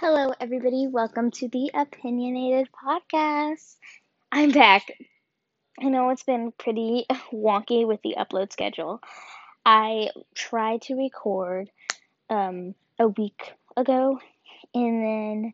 Hello, 0.00 0.32
everybody. 0.38 0.86
Welcome 0.86 1.32
to 1.32 1.48
the 1.48 1.72
Opinionated 1.74 2.68
Podcast. 2.70 3.74
I'm 4.30 4.52
back. 4.52 4.92
I 5.82 5.86
know 5.88 6.10
it's 6.10 6.22
been 6.22 6.52
pretty 6.56 7.04
wonky 7.32 7.84
with 7.84 8.00
the 8.02 8.14
upload 8.16 8.52
schedule. 8.52 9.00
I 9.66 10.10
tried 10.36 10.82
to 10.82 10.94
record 10.94 11.68
um, 12.30 12.76
a 13.00 13.08
week 13.08 13.54
ago, 13.76 14.20
and 14.72 15.02
then 15.04 15.52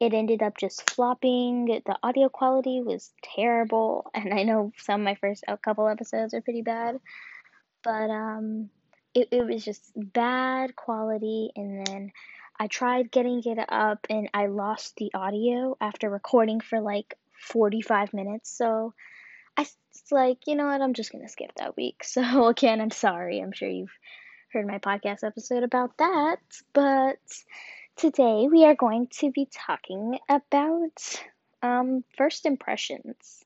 it 0.00 0.12
ended 0.12 0.42
up 0.42 0.58
just 0.58 0.90
flopping. 0.90 1.66
The 1.66 1.96
audio 2.02 2.28
quality 2.28 2.82
was 2.82 3.12
terrible, 3.22 4.10
and 4.14 4.34
I 4.34 4.42
know 4.42 4.72
some 4.76 5.02
of 5.02 5.04
my 5.04 5.14
first 5.14 5.44
couple 5.62 5.86
episodes 5.86 6.34
are 6.34 6.42
pretty 6.42 6.62
bad, 6.62 6.98
but 7.84 8.10
um, 8.10 8.70
it, 9.14 9.28
it 9.30 9.46
was 9.46 9.64
just 9.64 9.92
bad 9.94 10.74
quality, 10.74 11.50
and 11.54 11.86
then 11.86 12.12
I 12.58 12.68
tried 12.68 13.10
getting 13.10 13.42
it 13.44 13.58
up 13.68 14.06
and 14.08 14.28
I 14.32 14.46
lost 14.46 14.94
the 14.96 15.10
audio 15.14 15.76
after 15.80 16.08
recording 16.08 16.60
for 16.60 16.80
like 16.80 17.16
45 17.40 18.14
minutes. 18.14 18.56
So 18.56 18.94
I 19.56 19.62
was 19.62 19.76
like, 20.10 20.38
you 20.46 20.54
know 20.54 20.66
what, 20.66 20.80
I'm 20.80 20.94
just 20.94 21.12
going 21.12 21.24
to 21.24 21.30
skip 21.30 21.52
that 21.56 21.76
week. 21.76 22.02
So 22.04 22.46
again, 22.46 22.80
I'm 22.80 22.90
sorry. 22.90 23.40
I'm 23.40 23.52
sure 23.52 23.68
you've 23.68 23.96
heard 24.52 24.66
my 24.66 24.78
podcast 24.78 25.24
episode 25.24 25.64
about 25.64 25.98
that. 25.98 26.38
But 26.72 27.18
today 27.96 28.48
we 28.50 28.64
are 28.64 28.76
going 28.76 29.08
to 29.18 29.32
be 29.32 29.48
talking 29.52 30.18
about 30.28 31.22
um, 31.62 32.04
first 32.16 32.46
impressions 32.46 33.42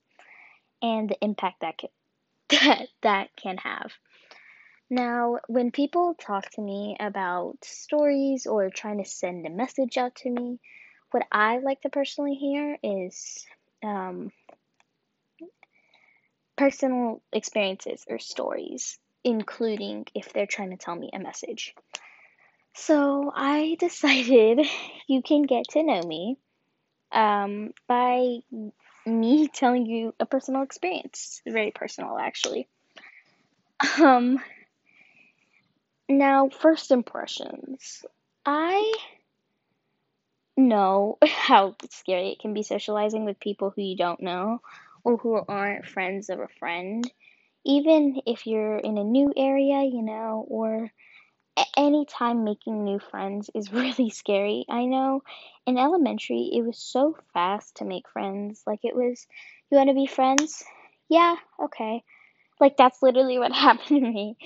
and 0.83 1.09
the 1.09 1.17
impact 1.23 1.63
that 1.63 1.79
can, 1.79 1.91
that, 2.51 2.89
that 3.03 3.29
can 3.37 3.57
have. 3.59 3.93
Now, 4.91 5.39
when 5.49 5.71
people 5.71 6.15
talk 6.15 6.49
to 6.53 6.63
me 6.63 6.97
about 6.99 7.59
stories 7.63 8.47
or 8.47 8.71
trying 8.71 9.03
to 9.03 9.09
send 9.09 9.47
a 9.47 9.51
message 9.51 9.99
out 9.99 10.15
to 10.17 10.31
me, 10.31 10.61
what 11.11 11.27
I 11.31 11.59
like 11.59 11.83
to 11.83 11.91
personally 11.91 12.35
hear 12.35 12.79
is 12.83 13.47
um, 13.85 14.33
personal 16.57 17.23
experiences 17.33 18.05
or 18.09 18.19
stories, 18.19 18.99
including 19.25 20.07
if 20.15 20.33
they're 20.33 20.47
trying 20.47 20.71
to 20.71 20.77
tell 20.77 20.97
me 20.97 21.11
a 21.13 21.19
message. 21.19 21.75
So 22.75 23.31
I 23.35 23.77
decided 23.81 24.67
you 25.07 25.23
can 25.23 25.43
get 25.43 25.65
to 25.71 25.83
know 25.83 26.01
me 26.03 26.39
um, 27.13 27.73
by 27.87 28.39
me 29.07 29.49
telling 29.49 29.87
you 29.87 30.15
a 30.19 30.27
personal 30.27 30.63
experience. 30.63 31.43
Very 31.47 31.71
personal, 31.71 32.19
actually. 32.19 32.69
Um, 34.01 34.41
now, 36.09 36.49
first 36.49 36.91
impressions. 36.91 38.05
I 38.45 38.93
know 40.57 41.19
how 41.27 41.77
scary 41.91 42.31
it 42.31 42.41
can 42.41 42.55
be 42.55 42.63
socializing 42.63 43.25
with 43.25 43.41
people 43.41 43.73
who 43.75 43.83
you 43.83 43.97
don't 43.97 44.21
know 44.21 44.61
or 45.05 45.17
who 45.17 45.41
aren't 45.49 45.87
friends 45.87 46.29
of 46.29 46.41
a 46.41 46.49
friend. 46.59 47.11
Even 47.65 48.21
if 48.27 48.47
you're 48.47 48.79
in 48.79 48.99
a 48.99 49.05
new 49.05 49.33
area, 49.37 49.83
you 49.83 50.03
know, 50.03 50.45
or 50.49 50.91
any 51.77 52.05
time 52.07 52.45
making 52.45 52.85
new 52.85 52.99
friends 52.99 53.51
is 53.55 53.73
really 53.73 54.11
scary. 54.11 54.65
I 54.69 54.85
know 54.85 55.23
in 55.67 55.79
elementary 55.79 56.51
it 56.53 56.63
was 56.63 56.79
so 56.79 57.17
fast 57.35 57.77
to 57.77 57.85
make 57.85 58.09
friends. 58.09 58.63
Like 58.67 58.81
it 58.85 58.95
was, 58.95 59.27
you 59.71 59.77
want 59.77 59.89
to 59.89 59.95
be 59.95 60.07
friends? 60.07 60.65
Yeah, 61.09 61.37
okay. 61.65 62.03
Like 62.61 62.77
that's 62.77 63.03
literally 63.03 63.39
what 63.39 63.53
happened 63.55 63.89
to 63.89 64.01
me. 64.01 64.37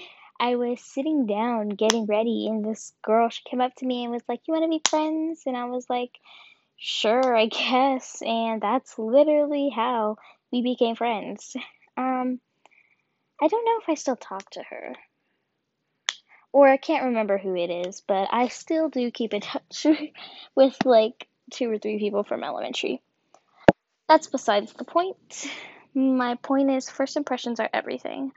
I 0.42 0.56
was 0.56 0.80
sitting 0.80 1.26
down 1.26 1.68
getting 1.68 2.06
ready, 2.06 2.48
and 2.48 2.64
this 2.64 2.92
girl 3.00 3.28
she 3.28 3.42
came 3.48 3.60
up 3.60 3.76
to 3.76 3.86
me 3.86 4.02
and 4.02 4.12
was 4.12 4.24
like, 4.28 4.40
"You 4.48 4.54
want 4.54 4.64
to 4.64 4.68
be 4.68 4.82
friends?" 4.90 5.44
And 5.46 5.56
I 5.56 5.66
was 5.66 5.88
like, 5.88 6.18
"Sure, 6.76 7.36
I 7.36 7.46
guess." 7.60 8.20
And 8.22 8.60
that's 8.60 8.98
literally 8.98 9.68
how 9.68 10.16
we 10.50 10.62
became 10.62 10.96
friends. 10.96 11.54
Um, 11.96 12.40
I 13.40 13.46
don't 13.46 13.64
know 13.64 13.78
if 13.82 13.88
I 13.88 13.94
still 13.94 14.16
talk 14.16 14.50
to 14.50 14.64
her, 14.64 14.96
or 16.52 16.68
I 16.68 16.76
can't 16.76 17.04
remember 17.04 17.38
who 17.38 17.54
it 17.54 17.70
is, 17.70 18.00
but 18.00 18.26
I 18.32 18.48
still 18.48 18.88
do 18.88 19.12
keep 19.12 19.34
in 19.34 19.40
touch 19.42 19.86
with 20.56 20.76
like 20.84 21.28
two 21.52 21.70
or 21.70 21.78
three 21.78 22.00
people 22.00 22.24
from 22.24 22.42
elementary. 22.42 23.00
That's 24.08 24.26
besides 24.26 24.72
the 24.72 24.84
point. 24.84 25.46
My 25.94 26.34
point 26.34 26.68
is, 26.72 26.90
first 26.90 27.16
impressions 27.16 27.60
are 27.60 27.70
everything 27.72 28.32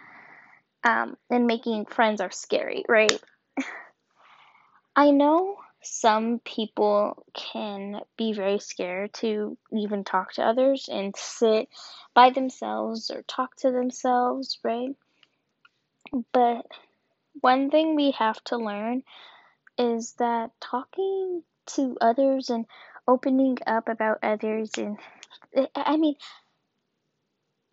um, 0.85 1.17
and 1.29 1.47
making 1.47 1.85
friends 1.87 2.21
are 2.21 2.31
scary, 2.31 2.85
right? 2.87 3.19
I 4.95 5.11
know 5.11 5.57
some 5.81 6.39
people 6.39 7.25
can 7.33 8.01
be 8.17 8.33
very 8.33 8.59
scared 8.59 9.13
to 9.15 9.57
even 9.73 10.03
talk 10.03 10.33
to 10.33 10.43
others 10.43 10.87
and 10.91 11.15
sit 11.15 11.67
by 12.13 12.29
themselves 12.29 13.11
or 13.11 13.23
talk 13.23 13.55
to 13.57 13.71
themselves, 13.71 14.59
right? 14.63 14.95
But 16.31 16.65
one 17.41 17.69
thing 17.69 17.95
we 17.95 18.11
have 18.11 18.41
to 18.45 18.57
learn 18.57 19.03
is 19.77 20.13
that 20.13 20.51
talking 20.61 21.43
to 21.67 21.97
others 21.99 22.49
and 22.49 22.65
opening 23.07 23.57
up 23.67 23.89
about 23.89 24.19
others 24.23 24.71
and 24.77 24.97
I 25.75 25.97
mean 25.97 26.15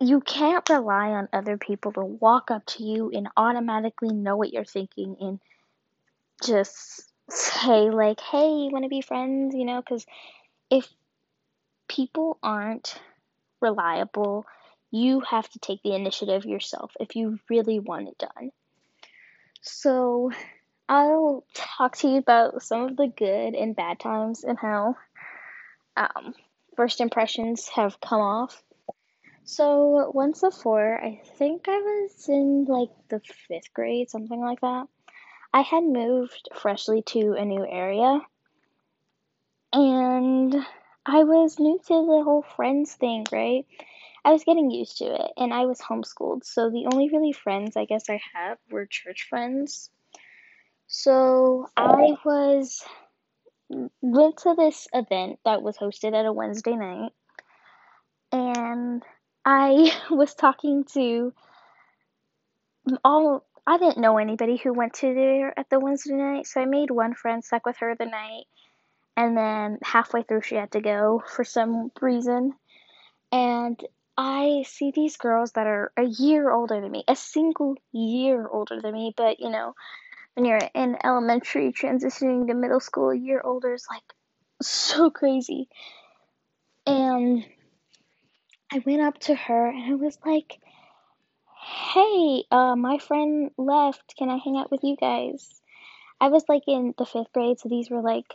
you 0.03 0.19
can't 0.21 0.67
rely 0.69 1.09
on 1.09 1.29
other 1.31 1.57
people 1.57 1.93
to 1.93 2.01
walk 2.01 2.51
up 2.51 2.65
to 2.65 2.83
you 2.83 3.11
and 3.13 3.29
automatically 3.37 4.13
know 4.13 4.35
what 4.35 4.51
you're 4.51 4.65
thinking 4.65 5.15
and 5.19 5.39
just 6.43 7.09
say 7.29 7.89
like 7.89 8.19
hey 8.19 8.47
you 8.47 8.69
want 8.71 8.83
to 8.83 8.89
be 8.89 9.01
friends? 9.01 9.55
You 9.55 9.65
know 9.65 9.81
because 9.81 10.05
if 10.69 10.87
people 11.87 12.37
aren't 12.43 12.99
reliable 13.61 14.45
you 14.91 15.21
have 15.21 15.49
to 15.49 15.59
take 15.59 15.81
the 15.83 15.95
initiative 15.95 16.45
yourself 16.45 16.91
if 16.99 17.15
you 17.15 17.39
really 17.49 17.79
want 17.79 18.09
it 18.09 18.17
done. 18.17 18.51
So 19.61 20.31
i'll 20.89 21.45
talk 21.53 21.95
to 21.97 22.09
you 22.09 22.17
about 22.17 22.61
some 22.61 22.81
of 22.83 22.97
the 22.97 23.07
good 23.07 23.55
and 23.55 23.73
bad 23.73 23.99
times 24.01 24.43
and 24.43 24.57
how 24.59 24.97
um, 25.95 26.33
first 26.75 26.99
impressions 26.99 27.69
have 27.69 28.01
come 28.01 28.19
off 28.19 28.61
so 29.45 30.11
once 30.13 30.41
before, 30.41 30.99
I 31.03 31.21
think 31.37 31.67
I 31.67 31.77
was 31.77 32.29
in 32.29 32.65
like 32.67 32.89
the 33.09 33.21
fifth 33.47 33.73
grade, 33.73 34.09
something 34.09 34.39
like 34.39 34.61
that. 34.61 34.87
I 35.53 35.61
had 35.61 35.83
moved 35.83 36.49
freshly 36.55 37.03
to 37.07 37.33
a 37.33 37.45
new 37.45 37.65
area, 37.65 38.21
and 39.71 40.55
I 41.05 41.23
was 41.23 41.59
new 41.59 41.77
to 41.77 41.93
the 41.93 42.23
whole 42.23 42.45
friends 42.55 42.93
thing, 42.93 43.25
right? 43.31 43.65
I 44.25 44.31
was 44.31 44.45
getting 44.45 44.71
used 44.71 44.99
to 44.99 45.05
it, 45.05 45.31
and 45.35 45.53
I 45.53 45.65
was 45.65 45.79
homeschooled, 45.79 46.45
so 46.45 46.69
the 46.69 46.87
only 46.91 47.09
really 47.09 47.33
friends 47.33 47.75
I 47.75 47.85
guess 47.85 48.09
I 48.09 48.21
had 48.33 48.57
were 48.71 48.85
church 48.85 49.27
friends. 49.29 49.89
So 50.87 51.67
I 51.75 52.15
was 52.23 52.83
went 54.01 54.37
to 54.37 54.55
this 54.55 54.87
event 54.93 55.39
that 55.43 55.61
was 55.61 55.77
hosted 55.77 56.17
at 56.17 56.25
a 56.25 56.31
Wednesday 56.31 56.75
night, 56.75 57.11
and 58.31 59.03
I 59.45 59.91
was 60.11 60.33
talking 60.33 60.85
to 60.93 61.33
all 63.03 63.45
I 63.65 63.77
didn't 63.77 63.99
know 63.99 64.17
anybody 64.17 64.57
who 64.57 64.73
went 64.73 64.95
to 64.95 65.13
there 65.13 65.57
at 65.57 65.69
the 65.69 65.79
Wednesday 65.79 66.15
night, 66.15 66.47
so 66.47 66.61
I 66.61 66.65
made 66.65 66.91
one 66.91 67.13
friend, 67.13 67.43
stuck 67.43 67.65
with 67.65 67.77
her 67.77 67.95
the 67.95 68.05
night, 68.05 68.43
and 69.15 69.37
then 69.37 69.79
halfway 69.81 70.23
through 70.23 70.41
she 70.41 70.55
had 70.55 70.71
to 70.71 70.81
go 70.81 71.23
for 71.25 71.45
some 71.45 71.91
reason. 72.01 72.53
And 73.31 73.81
I 74.17 74.63
see 74.67 74.91
these 74.91 75.17
girls 75.17 75.53
that 75.53 75.65
are 75.65 75.91
a 75.95 76.03
year 76.03 76.51
older 76.51 76.81
than 76.81 76.91
me, 76.91 77.05
a 77.07 77.15
single 77.15 77.75
year 77.93 78.47
older 78.47 78.81
than 78.81 78.93
me, 78.93 79.13
but 79.15 79.39
you 79.39 79.49
know, 79.49 79.75
when 80.35 80.45
you're 80.45 80.59
in 80.75 80.97
elementary 81.03 81.71
transitioning 81.71 82.47
to 82.47 82.53
middle 82.53 82.79
school, 82.79 83.11
a 83.11 83.15
year 83.15 83.41
older 83.43 83.73
is 83.73 83.87
like 83.89 84.03
so 84.61 85.09
crazy. 85.09 85.69
And 86.85 87.45
I 88.73 88.81
went 88.87 89.03
up 89.03 89.19
to 89.19 89.35
her 89.35 89.67
and 89.67 89.83
I 89.83 89.93
was 89.93 90.17
like, 90.25 90.59
hey, 91.93 92.43
uh, 92.49 92.75
my 92.75 92.97
friend 92.97 93.51
left. 93.55 94.15
Can 94.17 94.31
I 94.31 94.37
hang 94.43 94.57
out 94.57 94.71
with 94.71 94.79
you 94.83 94.95
guys? 94.99 95.47
I 96.19 96.29
was 96.29 96.43
like 96.49 96.63
in 96.65 96.95
the 96.97 97.05
fifth 97.05 97.31
grade, 97.33 97.59
so 97.59 97.69
these 97.69 97.91
were 97.91 98.01
like 98.01 98.25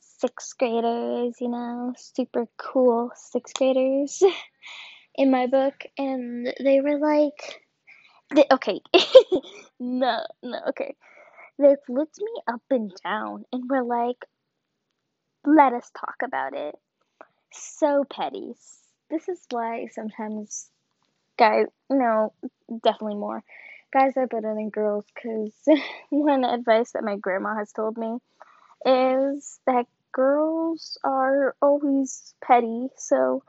sixth 0.00 0.58
graders, 0.58 1.34
you 1.40 1.48
know, 1.48 1.94
super 1.96 2.46
cool 2.58 3.10
sixth 3.14 3.54
graders 3.54 4.22
in 5.14 5.30
my 5.30 5.46
book. 5.46 5.82
And 5.96 6.52
they 6.62 6.82
were 6.82 6.98
like, 6.98 7.62
they, 8.34 8.44
okay, 8.52 8.82
no, 9.80 10.26
no, 10.42 10.58
okay. 10.68 10.94
They 11.58 11.76
looked 11.88 12.18
me 12.18 12.42
up 12.46 12.62
and 12.68 12.92
down 13.02 13.46
and 13.50 13.70
were 13.70 13.84
like, 13.84 14.26
let 15.46 15.72
us 15.72 15.90
talk 15.98 16.16
about 16.22 16.52
it. 16.52 16.74
So 17.50 18.04
petty, 18.04 18.52
this 19.10 19.28
is 19.28 19.40
why 19.50 19.86
sometimes 19.92 20.70
guys, 21.38 21.66
no, 21.88 22.32
definitely 22.82 23.16
more. 23.16 23.42
Guys 23.92 24.16
are 24.16 24.26
better 24.26 24.54
than 24.54 24.70
girls 24.70 25.04
because 25.14 25.52
one 26.10 26.44
advice 26.44 26.92
that 26.92 27.04
my 27.04 27.16
grandma 27.16 27.56
has 27.56 27.72
told 27.72 27.98
me 27.98 28.18
is 28.86 29.58
that 29.66 29.86
girls 30.12 30.98
are 31.02 31.54
always 31.60 32.34
petty, 32.42 32.88
so 32.96 33.42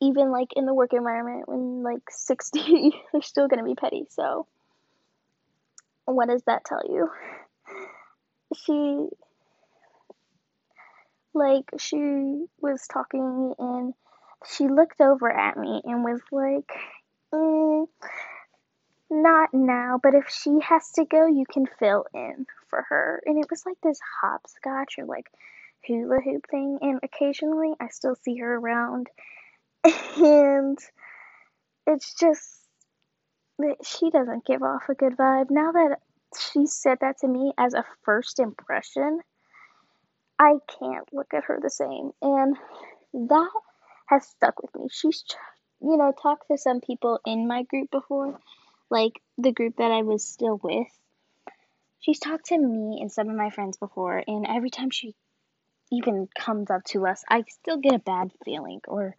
even 0.00 0.30
like 0.30 0.52
in 0.54 0.66
the 0.66 0.74
work 0.74 0.92
environment 0.92 1.48
when 1.48 1.82
like 1.82 2.02
60 2.10 2.92
they're 3.12 3.22
still 3.22 3.48
going 3.48 3.58
to 3.58 3.64
be 3.64 3.74
petty 3.74 4.06
so 4.10 4.46
what 6.04 6.28
does 6.28 6.42
that 6.44 6.64
tell 6.64 6.82
you 6.88 7.10
she 8.54 9.08
like 11.34 11.64
she 11.78 12.44
was 12.60 12.86
talking 12.90 13.54
and 13.58 13.94
she 14.46 14.68
looked 14.68 15.00
over 15.00 15.30
at 15.30 15.56
me 15.56 15.80
and 15.84 16.04
was 16.04 16.20
like 16.30 16.70
mm, 17.34 17.86
not 19.10 19.50
now 19.52 19.98
but 20.02 20.14
if 20.14 20.28
she 20.28 20.58
has 20.60 20.90
to 20.92 21.04
go 21.04 21.26
you 21.26 21.44
can 21.50 21.66
fill 21.78 22.04
in 22.14 22.46
for 22.68 22.84
her. 22.88 23.22
And 23.24 23.38
it 23.38 23.50
was 23.50 23.64
like 23.66 23.80
this 23.82 24.00
hopscotch 24.20 24.94
or 24.98 25.06
like 25.06 25.26
hula 25.86 26.20
hoop 26.20 26.46
thing. 26.50 26.78
And 26.80 27.00
occasionally 27.02 27.72
i 27.80 27.88
still 27.88 28.16
see 28.22 28.36
her 28.36 28.56
around. 28.56 29.08
And 30.20 30.78
it's 31.86 32.14
just 32.14 32.58
that 33.58 33.76
she 33.84 34.10
doesn't 34.10 34.44
give 34.44 34.62
off 34.62 34.88
a 34.88 34.94
good 34.94 35.16
vibe. 35.16 35.50
Now 35.50 35.72
that 35.72 36.00
she 36.38 36.66
said 36.66 36.98
that 37.00 37.18
to 37.20 37.28
me 37.28 37.52
as 37.56 37.74
a 37.74 37.84
first 38.02 38.38
impression, 38.38 39.20
I 40.38 40.56
can't 40.78 41.08
look 41.12 41.32
at 41.34 41.44
her 41.44 41.58
the 41.60 41.70
same, 41.70 42.10
and 42.20 42.56
that 43.14 43.50
has 44.08 44.26
stuck 44.26 44.60
with 44.62 44.74
me. 44.74 44.88
She's, 44.90 45.24
you 45.80 45.96
know, 45.96 46.12
talked 46.12 46.48
to 46.48 46.58
some 46.58 46.80
people 46.80 47.20
in 47.26 47.46
my 47.46 47.62
group 47.62 47.90
before, 47.90 48.38
like 48.90 49.20
the 49.36 49.52
group 49.52 49.76
that 49.76 49.90
I 49.90 50.02
was 50.02 50.24
still 50.26 50.58
with. 50.62 50.88
She's 52.00 52.18
talked 52.18 52.46
to 52.46 52.58
me 52.58 52.98
and 53.00 53.12
some 53.12 53.28
of 53.28 53.36
my 53.36 53.50
friends 53.50 53.76
before, 53.76 54.22
and 54.26 54.46
every 54.46 54.70
time 54.70 54.90
she 54.90 55.14
even 55.90 56.28
comes 56.38 56.70
up 56.70 56.84
to 56.84 57.06
us, 57.06 57.24
I 57.28 57.44
still 57.48 57.78
get 57.78 57.94
a 57.94 57.98
bad 57.98 58.30
feeling 58.44 58.80
or 58.86 59.16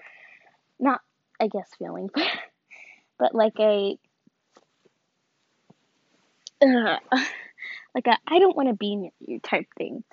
not 0.79 1.01
I 1.39 1.47
guess 1.47 1.69
feeling, 1.77 2.09
but 2.13 2.27
but 3.19 3.35
like 3.35 3.59
a 3.59 3.97
uh, 6.61 6.97
like 7.95 8.07
a 8.07 8.17
I 8.27 8.39
don't 8.39 8.55
want 8.55 8.69
to 8.69 8.75
be 8.75 8.95
near 8.95 9.11
you 9.19 9.39
type 9.39 9.67
thing. 9.77 10.03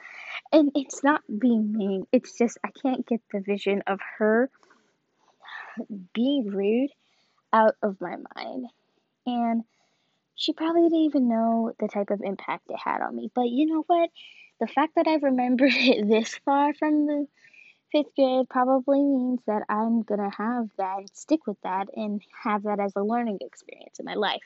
And 0.52 0.70
it's 0.74 1.02
not 1.02 1.22
being 1.26 1.72
mean. 1.72 2.06
It's 2.12 2.36
just 2.36 2.58
I 2.64 2.70
can't 2.70 3.06
get 3.06 3.20
the 3.32 3.40
vision 3.40 3.82
of 3.86 4.00
her 4.18 4.50
being 6.14 6.48
rude 6.48 6.90
out 7.52 7.74
of 7.82 8.00
my 8.00 8.16
mind. 8.34 8.66
And 9.26 9.64
she 10.34 10.52
probably 10.52 10.82
didn't 10.82 10.98
even 10.98 11.28
know 11.28 11.72
the 11.80 11.88
type 11.88 12.10
of 12.10 12.20
impact 12.22 12.64
it 12.68 12.78
had 12.82 13.00
on 13.00 13.16
me. 13.16 13.30
But 13.34 13.48
you 13.48 13.66
know 13.66 13.84
what? 13.86 14.10
The 14.60 14.66
fact 14.66 14.94
that 14.96 15.08
I 15.08 15.16
remembered 15.16 15.72
it 15.74 16.06
this 16.08 16.38
far 16.44 16.74
from 16.74 17.06
the 17.06 17.26
fifth 17.92 18.14
grade 18.14 18.48
probably 18.48 19.02
means 19.02 19.40
that 19.46 19.62
I'm 19.68 20.02
gonna 20.02 20.30
have 20.36 20.68
that 20.78 21.04
stick 21.14 21.46
with 21.46 21.60
that 21.62 21.88
and 21.94 22.22
have 22.42 22.64
that 22.64 22.80
as 22.80 22.92
a 22.96 23.02
learning 23.02 23.38
experience 23.40 23.98
in 23.98 24.04
my 24.04 24.14
life. 24.14 24.42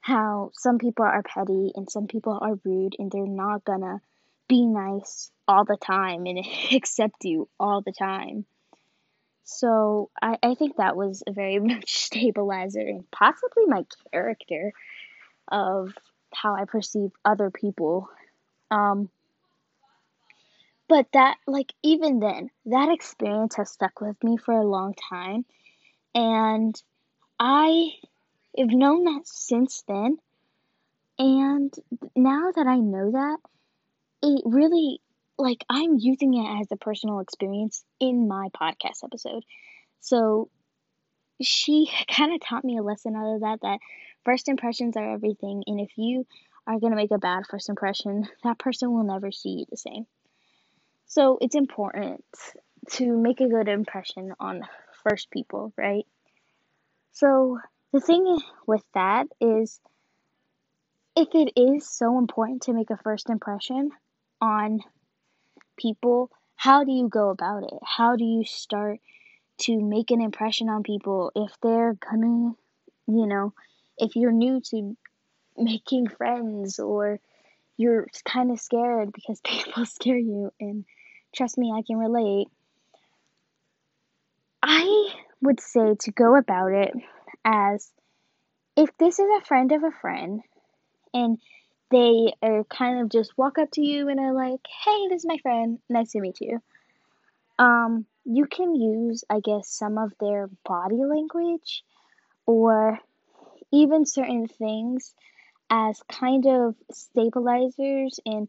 How 0.00 0.50
some 0.54 0.78
people 0.78 1.04
are 1.04 1.22
petty 1.22 1.72
and 1.74 1.90
some 1.90 2.06
people 2.06 2.38
are 2.40 2.58
rude 2.64 2.96
and 2.98 3.10
they're 3.10 3.26
not 3.26 3.64
gonna 3.64 4.00
be 4.48 4.66
nice 4.66 5.30
all 5.46 5.64
the 5.64 5.76
time 5.76 6.26
and 6.26 6.44
accept 6.72 7.24
you 7.24 7.48
all 7.58 7.82
the 7.82 7.92
time. 7.92 8.46
So 9.50 10.10
I, 10.20 10.36
I 10.42 10.54
think 10.56 10.76
that 10.76 10.94
was 10.94 11.22
a 11.26 11.32
very 11.32 11.58
much 11.72 12.04
stabilizer 12.04 12.80
and 12.80 13.10
possibly 13.10 13.64
my 13.66 13.86
character 14.12 14.72
of 15.50 15.94
how 16.34 16.54
I 16.54 16.66
perceive 16.66 17.10
other 17.24 17.50
people. 17.50 18.10
Um, 18.70 19.08
but 20.86 21.06
that, 21.14 21.38
like, 21.46 21.72
even 21.82 22.20
then, 22.20 22.50
that 22.66 22.90
experience 22.92 23.56
has 23.56 23.70
stuck 23.70 24.02
with 24.02 24.22
me 24.22 24.36
for 24.36 24.52
a 24.52 24.66
long 24.66 24.94
time. 25.10 25.46
And 26.14 26.74
I 27.40 27.92
have 28.58 28.68
known 28.68 29.04
that 29.04 29.26
since 29.26 29.82
then. 29.88 30.18
And 31.18 31.74
now 32.14 32.52
that 32.54 32.66
I 32.66 32.76
know 32.76 33.12
that, 33.12 33.38
it 34.22 34.42
really, 34.44 35.00
like, 35.38 35.64
I'm 35.68 35.96
using 35.98 36.34
it 36.34 36.60
as 36.60 36.68
a 36.72 36.76
personal 36.76 37.20
experience 37.20 37.84
in 38.00 38.28
my 38.28 38.48
podcast 38.60 39.04
episode. 39.04 39.44
So 40.00 40.50
she 41.40 41.90
kind 42.10 42.34
of 42.34 42.40
taught 42.40 42.64
me 42.64 42.76
a 42.78 42.82
lesson 42.82 43.16
out 43.16 43.34
of 43.34 43.40
that 43.42 43.60
that 43.62 43.78
first 44.24 44.48
impressions 44.48 44.96
are 44.96 45.14
everything. 45.14 45.62
And 45.66 45.80
if 45.80 45.90
you 45.96 46.26
are 46.66 46.78
going 46.78 46.92
to 46.92 46.96
make 46.96 47.12
a 47.12 47.18
bad 47.18 47.44
first 47.48 47.68
impression, 47.68 48.28
that 48.44 48.58
person 48.58 48.92
will 48.92 49.04
never 49.04 49.30
see 49.30 49.50
you 49.50 49.64
the 49.70 49.76
same. 49.76 50.06
So 51.06 51.38
it's 51.40 51.54
important 51.54 52.24
to 52.92 53.16
make 53.16 53.40
a 53.40 53.48
good 53.48 53.68
impression 53.68 54.34
on 54.38 54.62
first 55.08 55.30
people, 55.30 55.72
right? 55.76 56.04
So 57.12 57.58
the 57.92 58.00
thing 58.00 58.38
with 58.66 58.82
that 58.94 59.26
is 59.40 59.80
if 61.16 61.28
it 61.34 61.52
is 61.56 61.88
so 61.88 62.18
important 62.18 62.62
to 62.62 62.72
make 62.72 62.90
a 62.90 62.98
first 62.98 63.30
impression 63.30 63.90
on 64.40 64.80
people, 65.78 66.30
how 66.56 66.84
do 66.84 66.92
you 66.92 67.08
go 67.08 67.30
about 67.30 67.62
it? 67.64 67.78
How 67.82 68.16
do 68.16 68.24
you 68.24 68.44
start 68.44 69.00
to 69.58 69.80
make 69.80 70.10
an 70.10 70.20
impression 70.20 70.68
on 70.68 70.82
people 70.82 71.32
if 71.34 71.52
they're 71.62 71.94
gonna, 71.94 72.54
you 73.06 73.26
know, 73.26 73.54
if 73.96 74.16
you're 74.16 74.32
new 74.32 74.60
to 74.70 74.96
making 75.56 76.08
friends 76.08 76.78
or 76.78 77.18
you're 77.76 78.06
kind 78.24 78.50
of 78.50 78.60
scared 78.60 79.12
because 79.12 79.40
people 79.44 79.86
scare 79.86 80.18
you 80.18 80.52
and 80.60 80.84
Trust 81.34 81.58
me, 81.58 81.72
I 81.72 81.82
can 81.82 81.98
relate. 81.98 82.48
I 84.62 85.10
would 85.40 85.60
say 85.60 85.94
to 86.00 86.10
go 86.10 86.36
about 86.36 86.72
it 86.72 86.92
as 87.44 87.92
if 88.76 88.90
this 88.98 89.18
is 89.18 89.28
a 89.38 89.44
friend 89.44 89.70
of 89.72 89.84
a 89.84 89.92
friend 90.00 90.42
and 91.14 91.38
they 91.90 92.32
are 92.42 92.64
kind 92.64 93.00
of 93.00 93.08
just 93.08 93.36
walk 93.36 93.58
up 93.58 93.70
to 93.72 93.82
you 93.82 94.08
and 94.08 94.20
are 94.20 94.32
like, 94.32 94.60
"Hey, 94.84 95.08
this 95.08 95.22
is 95.22 95.26
my 95.26 95.38
friend. 95.38 95.78
Nice 95.88 96.12
to 96.12 96.20
meet 96.20 96.40
you." 96.40 96.60
Um, 97.58 98.06
you 98.24 98.46
can 98.46 98.74
use, 98.74 99.24
I 99.28 99.40
guess, 99.40 99.68
some 99.68 99.98
of 99.98 100.12
their 100.20 100.48
body 100.64 101.04
language 101.04 101.82
or 102.46 103.00
even 103.72 104.06
certain 104.06 104.46
things 104.46 105.14
as 105.70 106.02
kind 106.08 106.46
of 106.46 106.74
stabilizers 106.90 108.20
and 108.24 108.48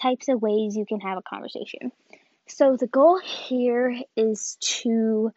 types 0.00 0.28
of 0.28 0.42
ways 0.42 0.76
you 0.76 0.86
can 0.86 1.00
have 1.00 1.18
a 1.18 1.22
conversation. 1.22 1.92
So 2.46 2.76
the 2.76 2.86
goal 2.86 3.20
here 3.20 3.94
is 4.16 4.56
to 4.60 5.32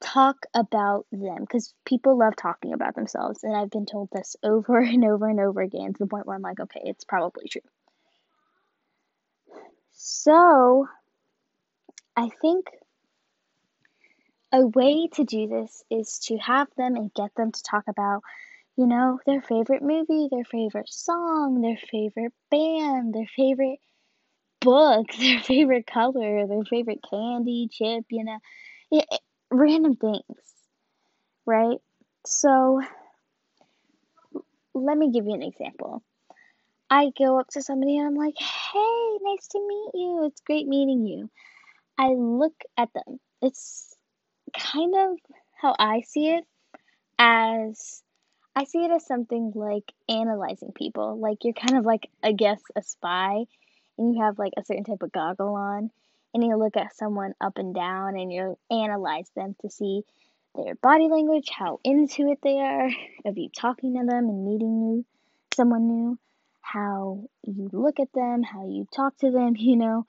talk 0.00 0.46
about 0.54 1.06
them 1.10 1.40
because 1.40 1.74
people 1.84 2.18
love 2.18 2.36
talking 2.36 2.72
about 2.72 2.94
themselves, 2.94 3.42
and 3.42 3.56
I've 3.56 3.70
been 3.70 3.86
told 3.86 4.08
this 4.12 4.36
over 4.42 4.78
and 4.78 5.04
over 5.04 5.28
and 5.28 5.40
over 5.40 5.60
again 5.60 5.92
to 5.92 5.98
the 5.98 6.06
point 6.06 6.26
where 6.26 6.36
I'm 6.36 6.42
like, 6.42 6.60
okay, 6.60 6.82
it's 6.84 7.04
probably 7.04 7.48
true. 7.48 7.62
So 9.92 10.86
I 12.16 12.30
think 12.40 12.66
a 14.52 14.66
way 14.66 15.08
to 15.14 15.24
do 15.24 15.48
this 15.48 15.82
is 15.90 16.18
to 16.26 16.36
have 16.38 16.68
them 16.76 16.96
and 16.96 17.12
get 17.14 17.34
them 17.34 17.52
to 17.52 17.62
talk 17.62 17.84
about 17.88 18.22
you 18.76 18.86
know, 18.86 19.18
their 19.26 19.40
favorite 19.40 19.82
movie, 19.82 20.28
their 20.30 20.44
favorite 20.44 20.92
song, 20.92 21.62
their 21.62 21.78
favorite 21.90 22.32
band, 22.50 23.14
their 23.14 23.26
favorite 23.34 23.78
book, 24.60 25.06
their 25.18 25.40
favorite 25.40 25.86
color, 25.86 26.46
their 26.46 26.64
favorite 26.64 27.00
candy, 27.08 27.68
chip, 27.72 28.04
you 28.10 28.24
know, 28.24 28.38
it, 28.90 29.06
random 29.50 29.96
things, 29.96 30.22
right? 31.46 31.78
So, 32.26 32.82
let 34.74 34.98
me 34.98 35.10
give 35.12 35.26
you 35.26 35.34
an 35.34 35.42
example. 35.42 36.02
I 36.90 37.10
go 37.18 37.40
up 37.40 37.48
to 37.50 37.62
somebody 37.62 37.98
and 37.98 38.06
I'm 38.06 38.14
like, 38.14 38.36
hey, 38.38 39.18
nice 39.22 39.48
to 39.48 39.58
meet 39.66 39.90
you. 40.00 40.24
It's 40.26 40.40
great 40.42 40.66
meeting 40.66 41.06
you. 41.06 41.30
I 41.98 42.08
look 42.08 42.54
at 42.76 42.90
them. 42.92 43.18
It's 43.42 43.94
kind 44.56 44.94
of 44.94 45.18
how 45.60 45.74
I 45.78 46.02
see 46.02 46.28
it 46.28 46.44
as 47.18 48.02
I 48.54 48.64
see 48.64 48.84
it 48.84 48.90
as 48.90 49.06
something 49.06 49.52
like 49.54 49.92
analyzing 50.08 50.72
people. 50.74 51.18
Like 51.18 51.38
you're 51.42 51.52
kind 51.54 51.76
of 51.76 51.84
like, 51.84 52.08
I 52.22 52.32
guess, 52.32 52.60
a 52.74 52.82
spy, 52.82 53.44
and 53.98 54.14
you 54.14 54.22
have 54.22 54.38
like 54.38 54.52
a 54.56 54.64
certain 54.64 54.84
type 54.84 55.02
of 55.02 55.12
goggle 55.12 55.54
on, 55.54 55.90
and 56.36 56.44
you 56.44 56.54
look 56.58 56.76
at 56.76 56.94
someone 56.94 57.32
up 57.40 57.56
and 57.56 57.74
down, 57.74 58.18
and 58.18 58.30
you 58.30 58.58
analyze 58.70 59.30
them 59.34 59.56
to 59.62 59.70
see 59.70 60.02
their 60.54 60.74
body 60.74 61.08
language, 61.08 61.48
how 61.48 61.80
into 61.82 62.30
it 62.30 62.40
they 62.42 62.58
are, 62.58 62.90
of 63.24 63.38
you 63.38 63.48
talking 63.48 63.94
to 63.94 64.04
them 64.04 64.28
and 64.28 64.44
meeting 64.44 64.78
new, 64.78 65.04
someone 65.54 65.88
new, 65.88 66.18
how 66.60 67.24
you 67.42 67.70
look 67.72 68.00
at 68.00 68.12
them, 68.12 68.42
how 68.42 68.66
you 68.66 68.86
talk 68.94 69.16
to 69.16 69.30
them, 69.30 69.54
you 69.56 69.76
know, 69.76 70.04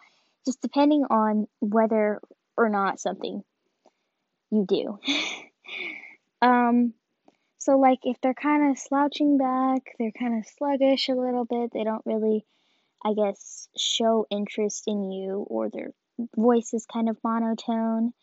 just 0.46 0.62
depending 0.62 1.06
on 1.10 1.48
whether 1.62 2.20
or 2.58 2.68
not 2.68 3.00
something 3.00 3.42
you 4.52 4.66
do. 4.68 5.00
um, 6.46 6.94
so, 7.58 7.78
like, 7.78 8.00
if 8.04 8.20
they're 8.20 8.34
kind 8.34 8.70
of 8.70 8.78
slouching 8.78 9.38
back, 9.38 9.96
they're 9.98 10.12
kind 10.12 10.40
of 10.40 10.52
sluggish 10.58 11.08
a 11.08 11.14
little 11.14 11.46
bit, 11.46 11.72
they 11.72 11.86
don't 11.86 12.06
really 12.06 12.44
I 13.06 13.14
guess, 13.14 13.70
show 13.78 14.26
interest 14.30 14.84
in 14.88 15.12
you 15.12 15.46
or 15.48 15.70
their 15.70 15.94
voice 16.36 16.74
is 16.74 16.86
kind 16.86 17.10
of 17.10 17.18
monotone, 17.24 18.14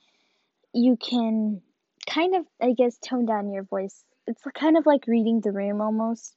you 0.72 0.96
can 0.96 1.62
kind 2.08 2.34
of, 2.34 2.44
I 2.60 2.72
guess, 2.72 2.98
tone 2.98 3.26
down 3.26 3.52
your 3.52 3.64
voice. 3.64 4.04
It's 4.26 4.42
kind 4.54 4.76
of 4.76 4.86
like 4.86 5.06
reading 5.06 5.40
the 5.40 5.52
room 5.52 5.80
almost, 5.80 6.34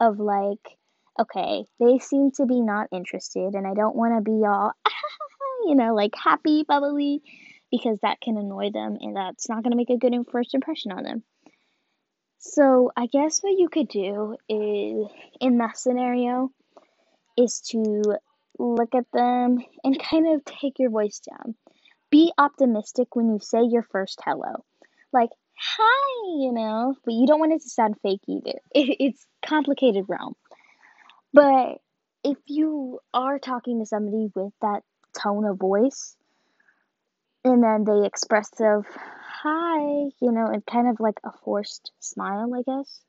of 0.00 0.18
like, 0.18 0.76
okay, 1.18 1.64
they 1.80 1.98
seem 1.98 2.30
to 2.32 2.46
be 2.46 2.60
not 2.60 2.88
interested, 2.92 3.54
and 3.54 3.66
I 3.66 3.74
don't 3.74 3.96
want 3.96 4.16
to 4.16 4.30
be 4.30 4.44
all, 4.46 4.72
you 5.66 5.74
know, 5.74 5.94
like 5.94 6.14
happy, 6.14 6.64
bubbly, 6.66 7.22
because 7.70 7.98
that 8.02 8.20
can 8.20 8.36
annoy 8.36 8.70
them, 8.70 8.96
and 9.00 9.16
that's 9.16 9.48
not 9.48 9.62
going 9.62 9.72
to 9.72 9.76
make 9.76 9.90
a 9.90 9.96
good 9.96 10.14
first 10.30 10.54
impression 10.54 10.92
on 10.92 11.02
them. 11.02 11.22
So, 12.38 12.92
I 12.96 13.06
guess 13.06 13.42
what 13.42 13.58
you 13.58 13.68
could 13.68 13.88
do 13.88 14.36
is, 14.48 15.06
in 15.40 15.58
that 15.58 15.76
scenario, 15.76 16.50
is 17.36 17.60
to 17.70 18.16
look 18.58 18.94
at 18.94 19.10
them 19.12 19.58
and 19.84 20.02
kind 20.02 20.34
of 20.34 20.44
take 20.44 20.78
your 20.78 20.90
voice 20.90 21.20
down. 21.20 21.54
Be 22.10 22.32
optimistic 22.38 23.14
when 23.14 23.28
you 23.28 23.38
say 23.40 23.62
your 23.62 23.82
first 23.82 24.20
hello. 24.24 24.64
Like, 25.12 25.30
hi, 25.56 26.28
you 26.38 26.52
know, 26.52 26.94
but 27.04 27.14
you 27.14 27.26
don't 27.26 27.40
want 27.40 27.52
it 27.52 27.62
to 27.62 27.68
sound 27.68 27.96
fake 28.02 28.22
either. 28.26 28.58
it's 28.74 29.26
complicated 29.44 30.04
realm. 30.08 30.34
But 31.32 31.78
if 32.24 32.38
you 32.46 33.00
are 33.12 33.38
talking 33.38 33.80
to 33.80 33.86
somebody 33.86 34.28
with 34.34 34.52
that 34.62 34.82
tone 35.20 35.44
of 35.44 35.58
voice, 35.58 36.16
and 37.44 37.62
then 37.62 37.84
they 37.84 38.06
express 38.06 38.50
of 38.60 38.84
hi, 39.42 39.80
you 40.20 40.32
know, 40.32 40.46
and 40.46 40.64
kind 40.66 40.88
of 40.88 41.00
like 41.00 41.18
a 41.24 41.30
forced 41.44 41.92
smile, 42.00 42.50
I 42.54 42.62
guess, 42.62 43.00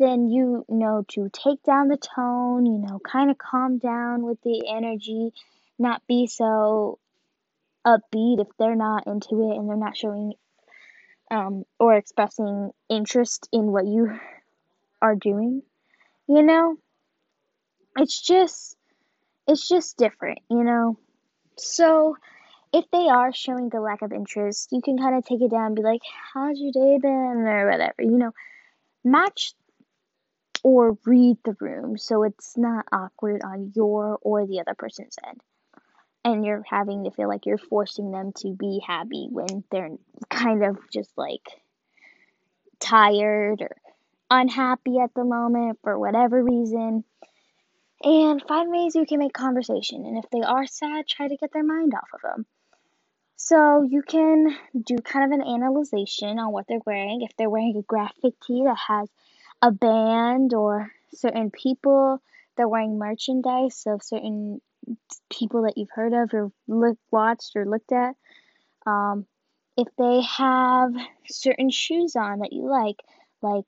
then 0.00 0.28
you 0.28 0.64
know 0.68 1.04
to 1.08 1.30
take 1.32 1.62
down 1.62 1.88
the 1.88 1.98
tone, 1.98 2.66
you 2.66 2.78
know, 2.78 2.98
kind 3.00 3.30
of 3.30 3.38
calm 3.38 3.78
down 3.78 4.24
with 4.24 4.40
the 4.42 4.64
energy, 4.68 5.32
not 5.78 6.02
be 6.08 6.26
so 6.26 6.98
upbeat 7.86 8.40
if 8.40 8.48
they're 8.58 8.76
not 8.76 9.06
into 9.06 9.50
it 9.50 9.56
and 9.56 9.68
they're 9.68 9.76
not 9.76 9.96
showing 9.96 10.32
um, 11.30 11.64
or 11.78 11.94
expressing 11.94 12.70
interest 12.88 13.48
in 13.52 13.70
what 13.70 13.86
you 13.86 14.18
are 15.02 15.14
doing. 15.14 15.62
You 16.26 16.42
know, 16.42 16.76
it's 17.96 18.20
just 18.20 18.76
it's 19.46 19.68
just 19.68 19.96
different, 19.96 20.40
you 20.48 20.64
know. 20.64 20.98
So 21.56 22.16
if 22.72 22.84
they 22.92 23.08
are 23.08 23.32
showing 23.32 23.70
a 23.74 23.80
lack 23.80 24.02
of 24.02 24.12
interest, 24.12 24.70
you 24.72 24.80
can 24.80 24.96
kind 24.96 25.16
of 25.16 25.24
take 25.24 25.42
it 25.42 25.50
down 25.50 25.66
and 25.66 25.76
be 25.76 25.82
like, 25.82 26.02
"How's 26.32 26.58
your 26.58 26.72
day 26.72 26.98
been?" 27.00 27.10
or 27.10 27.70
whatever. 27.70 28.00
You 28.00 28.16
know, 28.16 28.32
match 29.04 29.54
or 30.62 30.98
read 31.04 31.38
the 31.44 31.56
room 31.60 31.96
so 31.96 32.22
it's 32.22 32.56
not 32.56 32.86
awkward 32.92 33.42
on 33.42 33.72
your 33.74 34.18
or 34.22 34.46
the 34.46 34.60
other 34.60 34.74
person's 34.74 35.16
end. 35.26 35.40
And 36.24 36.44
you're 36.44 36.64
having 36.68 37.04
to 37.04 37.10
feel 37.10 37.28
like 37.28 37.46
you're 37.46 37.58
forcing 37.58 38.10
them 38.10 38.32
to 38.38 38.52
be 38.52 38.82
happy 38.86 39.28
when 39.30 39.64
they're 39.70 39.96
kind 40.28 40.62
of 40.62 40.78
just 40.92 41.16
like 41.16 41.48
tired 42.78 43.62
or 43.62 43.76
unhappy 44.30 44.98
at 44.98 45.14
the 45.14 45.24
moment 45.24 45.78
for 45.82 45.98
whatever 45.98 46.42
reason. 46.42 47.04
And 48.02 48.42
find 48.46 48.70
ways 48.70 48.94
you 48.94 49.06
can 49.06 49.18
make 49.18 49.32
conversation. 49.32 50.04
And 50.06 50.18
if 50.18 50.30
they 50.30 50.40
are 50.40 50.66
sad, 50.66 51.06
try 51.06 51.28
to 51.28 51.36
get 51.36 51.52
their 51.52 51.64
mind 51.64 51.92
off 51.94 52.08
of 52.14 52.22
them. 52.22 52.46
So 53.36 53.82
you 53.82 54.02
can 54.02 54.54
do 54.84 54.96
kind 54.98 55.32
of 55.32 55.38
an 55.38 55.46
analyzation 55.46 56.38
on 56.38 56.52
what 56.52 56.66
they're 56.68 56.80
wearing. 56.84 57.22
If 57.22 57.34
they're 57.36 57.50
wearing 57.50 57.76
a 57.76 57.82
graphic 57.82 58.34
tee 58.46 58.64
that 58.64 58.76
has 58.76 59.08
a 59.62 59.70
band 59.70 60.54
or 60.54 60.92
certain 61.14 61.50
people. 61.50 62.22
They're 62.56 62.68
wearing 62.68 62.98
merchandise 62.98 63.84
of 63.86 64.02
certain 64.02 64.60
people 65.30 65.62
that 65.62 65.76
you've 65.76 65.90
heard 65.90 66.12
of 66.12 66.32
or 66.34 66.50
looked, 66.68 67.00
watched 67.10 67.52
or 67.56 67.66
looked 67.66 67.92
at. 67.92 68.14
Um, 68.86 69.26
if 69.76 69.88
they 69.96 70.22
have 70.22 70.92
certain 71.26 71.70
shoes 71.70 72.16
on 72.16 72.40
that 72.40 72.52
you 72.52 72.68
like, 72.68 72.96
like 73.42 73.66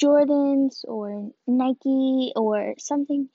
Jordans 0.00 0.84
or 0.84 1.30
Nike 1.46 2.32
or 2.36 2.74
something 2.78 3.28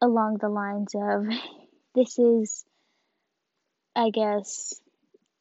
along 0.00 0.38
the 0.38 0.48
lines 0.48 0.94
of 0.94 1.26
this 1.94 2.18
is, 2.18 2.64
I 3.94 4.10
guess, 4.10 4.74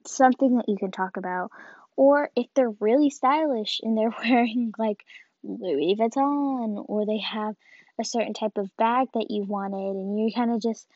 something 0.05 0.57
that 0.57 0.67
you 0.67 0.77
can 0.77 0.91
talk 0.91 1.17
about. 1.17 1.51
Or 1.95 2.29
if 2.35 2.47
they're 2.53 2.73
really 2.79 3.09
stylish 3.09 3.79
and 3.81 3.97
they're 3.97 4.13
wearing 4.23 4.73
like 4.77 5.03
Louis 5.43 5.95
Vuitton 5.95 6.83
or 6.87 7.05
they 7.05 7.19
have 7.19 7.55
a 7.99 8.05
certain 8.05 8.33
type 8.33 8.57
of 8.57 8.75
bag 8.77 9.07
that 9.13 9.27
you 9.29 9.43
wanted 9.43 9.95
and 9.95 10.19
you 10.19 10.31
kind 10.33 10.51
of 10.51 10.61
just 10.61 10.87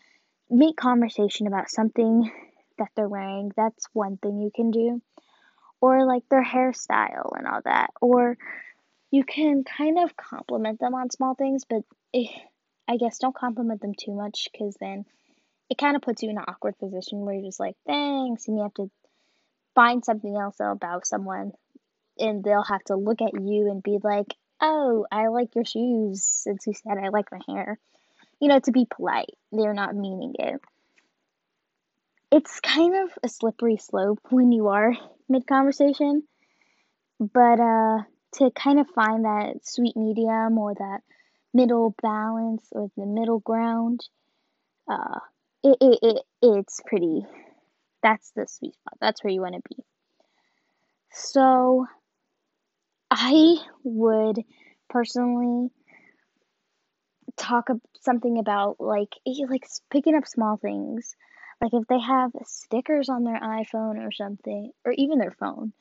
make 0.50 0.76
conversation 0.76 1.48
about 1.48 1.70
something 1.70 2.32
that 2.78 2.90
they're 2.96 3.08
wearing. 3.08 3.52
That's 3.56 3.88
one 3.94 4.18
thing 4.18 4.40
you 4.42 4.52
can 4.54 4.72
do. 4.72 5.02
Or 5.80 6.06
like 6.06 6.24
their 6.30 6.44
hairstyle 6.44 7.38
and 7.38 7.48
all 7.48 7.62
that. 7.66 7.92
Or 8.02 8.38
you 9.10 9.24
can 9.24 9.64
kind 9.64 9.98
of 10.00 10.16
compliment 10.16 10.80
them 10.80 10.94
on 10.94 11.10
small 11.10 11.36
things, 11.36 11.64
but 11.68 11.84
eh, 12.14 12.28
I 12.88 12.98
guess 12.98 13.20
don't 13.20 13.36
compliment 13.36 13.82
them 13.82 13.94
too 13.94 14.14
much 14.14 14.50
because 14.52 14.76
then 14.80 15.06
it 15.70 15.78
kind 15.78 15.96
of 15.96 16.02
puts 16.02 16.22
you 16.22 16.30
in 16.30 16.38
an 16.38 16.44
awkward 16.48 16.78
position 16.78 17.22
where 17.22 17.34
you're 17.34 17.46
just 17.46 17.60
like, 17.60 17.76
thanks, 17.86 18.48
and 18.48 18.58
you 18.58 18.64
have 18.64 18.74
to 18.76 18.92
find 19.74 20.04
something 20.04 20.36
else 20.36 20.58
about 20.60 21.08
someone 21.08 21.54
and 22.22 22.44
they'll 22.44 22.64
have 22.64 22.84
to 22.86 22.96
look 22.96 23.22
at 23.22 23.34
you 23.34 23.70
and 23.70 23.84
be 23.84 23.98
like, 24.04 24.36
"Oh, 24.62 25.06
I 25.12 25.28
like 25.28 25.56
your 25.56 25.66
shoes," 25.66 26.24
since 26.24 26.68
you 26.68 26.74
said 26.74 26.98
I 26.98 27.10
like 27.10 27.32
my 27.32 27.42
hair. 27.48 27.80
You 28.40 28.48
know, 28.48 28.60
to 28.60 28.72
be 28.72 28.86
polite. 28.86 29.36
They're 29.52 29.74
not 29.74 29.96
meaning 29.96 30.36
it. 30.40 30.62
It's 32.32 32.60
kind 32.62 32.96
of 32.96 33.12
a 33.24 33.28
slippery 33.28 33.78
slope 33.78 34.20
when 34.30 34.52
you 34.52 34.70
are 34.70 34.94
mid 35.28 35.46
conversation, 35.46 36.24
but 37.20 37.60
uh, 37.60 38.04
to 38.36 38.52
kind 38.52 38.80
of 38.80 38.88
find 38.90 39.26
that 39.26 39.60
sweet 39.64 39.98
medium 39.98 40.58
or 40.58 40.74
that 40.74 41.02
middle 41.54 41.94
balance 42.02 42.68
or 42.72 42.90
the 42.96 43.06
middle 43.06 43.40
ground, 43.40 44.08
uh, 44.90 45.20
it, 45.64 45.78
it, 45.82 46.00
it 46.02 46.22
it's 46.42 46.80
pretty. 46.86 47.26
That's 48.02 48.32
the 48.32 48.48
sweet 48.48 48.76
spot. 48.76 48.98
That's 49.00 49.24
where 49.24 49.34
you 49.34 49.42
want 49.42 49.56
to 49.56 49.76
be. 49.76 49.84
So 51.12 51.86
I 53.12 53.58
would 53.84 54.44
personally 54.90 55.70
talk 57.38 57.68
something 58.02 58.40
about 58.40 58.78
like 58.80 59.14
like 59.50 59.66
picking 59.92 60.16
up 60.16 60.28
small 60.28 60.58
things. 60.58 61.16
Like 61.62 61.74
if 61.74 61.88
they 61.88 62.00
have 62.00 62.32
stickers 62.46 63.10
on 63.10 63.24
their 63.24 63.40
iphone 63.40 64.00
or 64.06 64.12
something 64.12 64.72
or 64.86 64.94
even 64.94 65.20
their 65.20 65.32
phone 65.40 65.74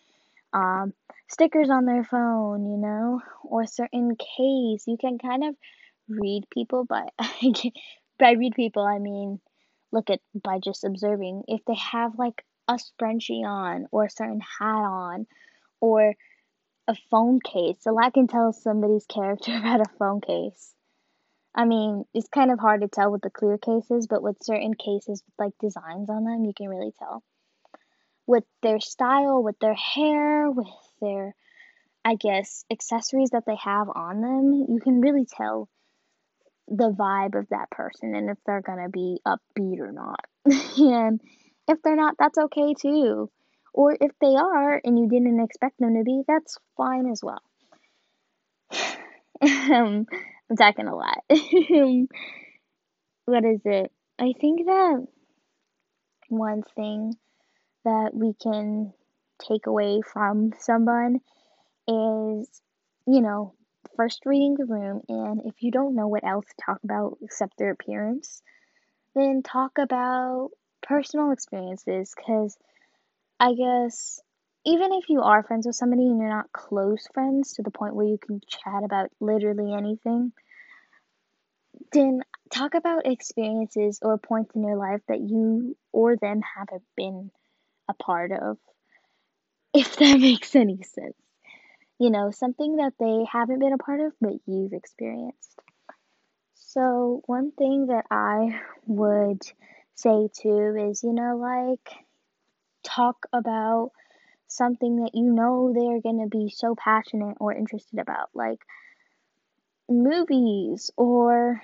um, 0.52 0.92
stickers 1.28 1.70
on 1.70 1.86
their 1.86 2.04
phone 2.04 2.66
you 2.66 2.78
know? 2.78 3.20
Or 3.44 3.66
certain 3.66 4.16
case 4.16 4.84
you 4.86 4.96
can 5.00 5.18
kind 5.18 5.44
of 5.44 5.56
read 6.08 6.44
people 6.52 6.84
by 6.84 7.06
by 8.18 8.32
read 8.32 8.54
people 8.56 8.84
i 8.84 8.98
mean 8.98 9.40
look 9.92 10.10
at 10.10 10.20
by 10.34 10.58
just 10.62 10.84
observing. 10.84 11.44
If 11.48 11.64
they 11.66 11.76
have 11.76 12.18
like 12.18 12.44
a 12.68 12.74
scrunchie 12.74 13.44
on 13.44 13.86
or 13.90 14.04
a 14.04 14.10
certain 14.10 14.40
hat 14.40 14.64
on 14.84 15.26
or 15.80 16.14
a 16.90 16.96
phone 17.08 17.38
case. 17.40 17.86
A 17.86 17.92
lot 17.92 18.12
can 18.14 18.26
tell 18.26 18.52
somebody's 18.52 19.06
character 19.06 19.56
about 19.56 19.80
a 19.80 19.96
phone 19.98 20.20
case. 20.20 20.74
I 21.54 21.64
mean, 21.64 22.04
it's 22.14 22.28
kind 22.28 22.50
of 22.50 22.58
hard 22.58 22.80
to 22.80 22.88
tell 22.88 23.10
with 23.10 23.22
the 23.22 23.30
clear 23.30 23.58
cases, 23.58 24.06
but 24.08 24.22
with 24.22 24.42
certain 24.42 24.74
cases 24.74 25.22
with 25.24 25.34
like 25.38 25.52
designs 25.60 26.10
on 26.10 26.24
them, 26.24 26.44
you 26.44 26.52
can 26.56 26.68
really 26.68 26.92
tell. 26.98 27.22
With 28.26 28.44
their 28.62 28.80
style, 28.80 29.42
with 29.42 29.58
their 29.60 29.74
hair, 29.74 30.50
with 30.50 30.66
their, 31.00 31.34
I 32.04 32.16
guess, 32.16 32.64
accessories 32.70 33.30
that 33.30 33.44
they 33.46 33.56
have 33.56 33.88
on 33.94 34.20
them, 34.20 34.66
you 34.68 34.80
can 34.80 35.00
really 35.00 35.26
tell 35.26 35.68
the 36.68 36.90
vibe 36.90 37.36
of 37.36 37.48
that 37.50 37.70
person 37.70 38.14
and 38.14 38.30
if 38.30 38.38
they're 38.46 38.62
gonna 38.62 38.88
be 38.88 39.20
upbeat 39.26 39.80
or 39.80 39.92
not. 39.92 40.24
and 40.78 41.20
if 41.68 41.82
they're 41.82 41.96
not, 41.96 42.14
that's 42.18 42.38
okay 42.38 42.74
too. 42.74 43.30
Or 43.72 43.96
if 44.00 44.12
they 44.20 44.34
are 44.36 44.80
and 44.82 44.98
you 44.98 45.08
didn't 45.08 45.40
expect 45.40 45.78
them 45.78 45.94
to 45.96 46.02
be, 46.04 46.22
that's 46.26 46.58
fine 46.76 47.10
as 47.10 47.22
well. 47.22 47.42
um, 49.42 50.06
I'm 50.50 50.56
talking 50.56 50.88
a 50.88 50.96
lot. 50.96 51.22
what 53.24 53.44
is 53.44 53.60
it? 53.64 53.92
I 54.18 54.32
think 54.40 54.66
that 54.66 55.06
one 56.28 56.62
thing 56.76 57.14
that 57.84 58.10
we 58.12 58.34
can 58.40 58.92
take 59.48 59.66
away 59.66 60.00
from 60.12 60.52
someone 60.58 61.20
is, 61.88 62.62
you 63.06 63.20
know, 63.20 63.54
first 63.96 64.26
reading 64.26 64.56
the 64.56 64.66
room, 64.66 65.02
and 65.08 65.40
if 65.44 65.62
you 65.62 65.70
don't 65.70 65.94
know 65.94 66.08
what 66.08 66.24
else 66.24 66.44
to 66.46 66.64
talk 66.64 66.78
about 66.84 67.18
except 67.22 67.56
their 67.58 67.70
appearance, 67.70 68.42
then 69.14 69.42
talk 69.42 69.78
about 69.78 70.50
personal 70.82 71.32
experiences 71.32 72.12
because 72.16 72.56
I 73.40 73.54
guess 73.54 74.20
even 74.66 74.92
if 74.92 75.08
you 75.08 75.22
are 75.22 75.42
friends 75.42 75.66
with 75.66 75.74
somebody 75.74 76.02
and 76.06 76.20
you're 76.20 76.28
not 76.28 76.52
close 76.52 77.06
friends 77.14 77.54
to 77.54 77.62
the 77.62 77.70
point 77.70 77.94
where 77.94 78.06
you 78.06 78.18
can 78.18 78.40
chat 78.46 78.84
about 78.84 79.08
literally 79.18 79.72
anything, 79.72 80.32
then 81.92 82.20
talk 82.52 82.74
about 82.74 83.06
experiences 83.06 83.98
or 84.02 84.18
points 84.18 84.54
in 84.54 84.62
your 84.62 84.76
life 84.76 85.00
that 85.08 85.20
you 85.20 85.74
or 85.92 86.16
them 86.16 86.42
haven't 86.56 86.84
been 86.96 87.30
a 87.88 87.94
part 87.94 88.30
of, 88.30 88.58
if 89.72 89.96
that 89.98 90.20
makes 90.20 90.54
any 90.54 90.82
sense. 90.82 91.16
You 91.98 92.10
know, 92.10 92.30
something 92.30 92.76
that 92.76 92.92
they 93.00 93.24
haven't 93.30 93.58
been 93.58 93.72
a 93.72 93.78
part 93.78 94.00
of, 94.00 94.12
but 94.20 94.32
you've 94.46 94.72
experienced. 94.74 95.58
So, 96.54 97.22
one 97.26 97.52
thing 97.52 97.86
that 97.86 98.06
I 98.10 98.60
would 98.86 99.42
say 99.94 100.28
too 100.40 100.76
is, 100.90 101.02
you 101.02 101.12
know, 101.12 101.36
like, 101.36 101.90
talk 102.82 103.26
about 103.32 103.92
something 104.46 104.96
that 104.96 105.12
you 105.14 105.32
know 105.32 105.72
they're 105.72 106.00
going 106.00 106.20
to 106.22 106.28
be 106.28 106.50
so 106.50 106.74
passionate 106.74 107.36
or 107.40 107.54
interested 107.54 107.98
about, 107.98 108.30
like 108.34 108.60
movies 109.88 110.90
or 110.96 111.62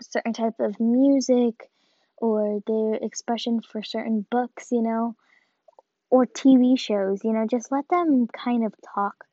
certain 0.00 0.32
type 0.32 0.60
of 0.60 0.78
music 0.80 1.70
or 2.16 2.60
their 2.66 2.94
expression 2.94 3.60
for 3.60 3.82
certain 3.82 4.26
books, 4.30 4.68
you 4.70 4.82
know, 4.82 5.14
or 6.10 6.26
TV 6.26 6.78
shows, 6.78 7.24
you 7.24 7.32
know, 7.32 7.46
just 7.50 7.72
let 7.72 7.88
them 7.88 8.26
kind 8.26 8.64
of 8.64 8.74
talk 8.94 9.24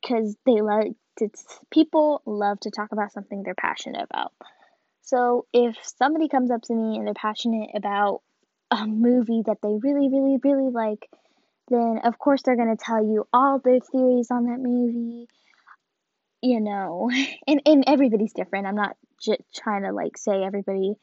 because 0.00 0.36
they 0.46 0.60
like 0.60 0.92
to, 1.18 1.28
people 1.70 2.22
love 2.26 2.58
to 2.60 2.70
talk 2.70 2.92
about 2.92 3.12
something 3.12 3.42
they're 3.42 3.54
passionate 3.54 4.02
about. 4.10 4.32
So 5.02 5.46
if 5.52 5.76
somebody 5.84 6.28
comes 6.28 6.50
up 6.50 6.62
to 6.62 6.74
me 6.74 6.96
and 6.96 7.06
they're 7.06 7.14
passionate 7.14 7.70
about 7.74 8.22
a 8.72 8.86
movie 8.86 9.42
that 9.46 9.58
they 9.62 9.76
really, 9.82 10.08
really, 10.08 10.38
really 10.42 10.70
like, 10.72 11.08
then 11.68 12.00
of 12.04 12.18
course 12.18 12.42
they're 12.42 12.56
going 12.56 12.74
to 12.74 12.82
tell 12.82 13.04
you 13.04 13.26
all 13.32 13.58
their 13.58 13.80
theories 13.80 14.30
on 14.30 14.46
that 14.46 14.58
movie. 14.58 15.28
You 16.40 16.60
know, 16.60 17.10
and, 17.46 17.62
and 17.66 17.84
everybody's 17.86 18.32
different. 18.32 18.66
I'm 18.66 18.74
not 18.74 18.96
j- 19.22 19.44
trying 19.54 19.82
to 19.82 19.92
like 19.92 20.16
say 20.16 20.42
everybody 20.42 20.94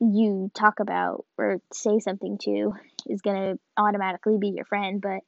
you 0.00 0.50
talk 0.54 0.80
about 0.80 1.24
or 1.36 1.60
say 1.72 1.98
something 1.98 2.38
to 2.38 2.72
is 3.06 3.20
going 3.20 3.36
to 3.36 3.58
automatically 3.76 4.38
be 4.38 4.50
your 4.50 4.64
friend, 4.64 5.00
but 5.00 5.20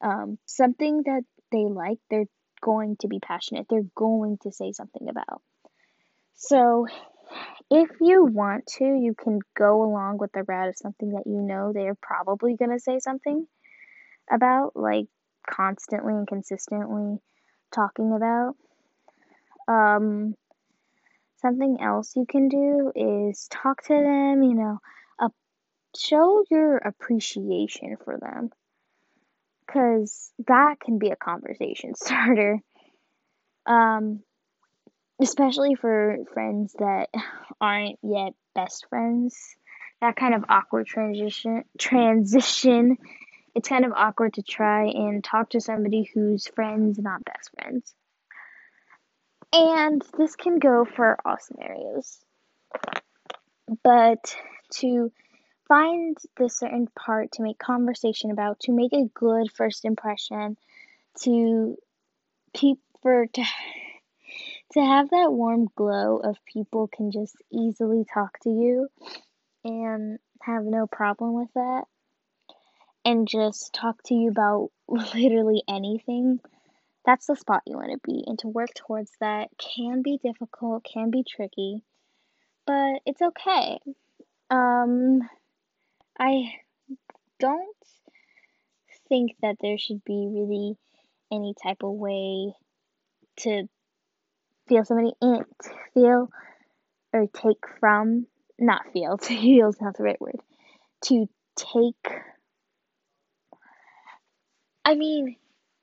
um, 0.00 0.38
something 0.46 1.02
that 1.06 1.22
they 1.52 1.64
like, 1.64 1.98
they're 2.10 2.26
going 2.60 2.96
to 3.00 3.08
be 3.08 3.20
passionate. 3.20 3.66
They're 3.68 3.86
going 3.94 4.38
to 4.42 4.52
say 4.52 4.72
something 4.72 5.08
about. 5.08 5.42
So, 6.34 6.86
if 7.70 7.90
you 8.00 8.24
want 8.24 8.66
to, 8.78 8.84
you 8.84 9.14
can 9.18 9.40
go 9.56 9.82
along 9.82 10.18
with 10.18 10.32
the 10.32 10.42
route 10.42 10.68
of 10.68 10.76
something 10.76 11.10
that 11.10 11.26
you 11.26 11.40
know 11.40 11.72
they're 11.72 11.96
probably 12.00 12.56
going 12.56 12.70
to 12.70 12.80
say 12.80 12.98
something 12.98 13.46
about, 14.30 14.72
like 14.74 15.06
constantly 15.48 16.14
and 16.14 16.26
consistently 16.26 17.18
talking 17.72 18.12
about. 18.12 18.54
Um, 19.66 20.34
something 21.40 21.78
else 21.80 22.14
you 22.16 22.26
can 22.28 22.48
do 22.48 22.92
is 22.94 23.48
talk 23.50 23.82
to 23.84 23.94
them, 23.94 24.42
you 24.42 24.54
know, 24.54 24.78
uh, 25.18 25.28
show 25.96 26.44
your 26.50 26.76
appreciation 26.76 27.96
for 28.04 28.18
them. 28.18 28.50
Because 29.66 30.32
that 30.46 30.76
can 30.80 30.98
be 30.98 31.08
a 31.08 31.16
conversation 31.16 31.94
starter. 31.96 32.60
Um, 33.66 34.22
especially 35.20 35.74
for 35.74 36.18
friends 36.32 36.74
that 36.78 37.08
aren't 37.60 37.98
yet 38.02 38.34
best 38.54 38.86
friends. 38.88 39.56
That 40.00 40.16
kind 40.16 40.34
of 40.34 40.44
awkward 40.48 40.86
transition 40.86 41.64
transition. 41.78 42.98
It's 43.54 43.68
kind 43.68 43.84
of 43.84 43.92
awkward 43.92 44.34
to 44.34 44.42
try 44.42 44.86
and 44.86 45.22
talk 45.22 45.50
to 45.50 45.60
somebody 45.60 46.10
who's 46.12 46.48
friends, 46.48 46.98
not 46.98 47.24
best 47.24 47.50
friends. 47.54 47.94
And 49.52 50.02
this 50.18 50.34
can 50.34 50.58
go 50.58 50.84
for 50.84 51.16
all 51.24 51.36
scenarios. 51.38 52.18
But 53.84 54.34
to 54.78 55.12
find 55.68 56.18
the 56.36 56.48
certain 56.48 56.88
part 56.88 57.32
to 57.32 57.42
make 57.42 57.58
conversation 57.58 58.32
about, 58.32 58.60
to 58.60 58.72
make 58.72 58.92
a 58.92 59.08
good 59.14 59.50
first 59.52 59.84
impression, 59.84 60.56
to 61.22 61.76
keep 62.52 62.78
for 63.02 63.26
to 63.26 63.44
to 64.74 64.80
have 64.80 65.10
that 65.10 65.32
warm 65.32 65.68
glow 65.76 66.18
of 66.18 66.36
people 66.52 66.88
can 66.88 67.10
just 67.10 67.36
easily 67.52 68.04
talk 68.12 68.38
to 68.40 68.50
you 68.50 68.88
and 69.64 70.18
have 70.42 70.64
no 70.64 70.86
problem 70.86 71.34
with 71.34 71.48
that 71.54 71.84
and 73.04 73.28
just 73.28 73.72
talk 73.72 74.02
to 74.04 74.14
you 74.14 74.30
about 74.30 74.70
literally 74.88 75.62
anything 75.68 76.40
that's 77.06 77.26
the 77.26 77.36
spot 77.36 77.62
you 77.66 77.76
want 77.76 77.92
to 77.92 78.00
be. 78.02 78.24
And 78.26 78.38
to 78.38 78.48
work 78.48 78.70
towards 78.74 79.10
that 79.20 79.48
can 79.58 80.02
be 80.02 80.18
difficult 80.22 80.84
can 80.84 81.10
be 81.10 81.22
tricky 81.22 81.82
but 82.66 83.00
it's 83.06 83.22
okay. 83.22 83.78
Um 84.50 85.20
i 86.18 86.52
don't 87.38 87.76
think 89.08 89.32
that 89.42 89.56
there 89.60 89.78
should 89.78 90.02
be 90.04 90.28
really 90.30 90.76
any 91.32 91.54
type 91.62 91.82
of 91.82 91.90
way 91.92 92.54
to 93.36 93.68
feel 94.68 94.84
somebody 94.84 95.12
in 95.20 95.44
feel 95.92 96.28
or 97.12 97.26
take 97.26 97.64
from 97.80 98.26
not 98.58 98.82
feel 98.92 99.16
to 99.18 99.26
feel 99.26 99.68
is 99.68 99.80
not 99.80 99.96
the 99.96 100.02
right 100.02 100.20
word 100.20 100.40
to 101.02 101.28
take 101.56 102.12
i 104.84 104.94
mean 104.94 105.36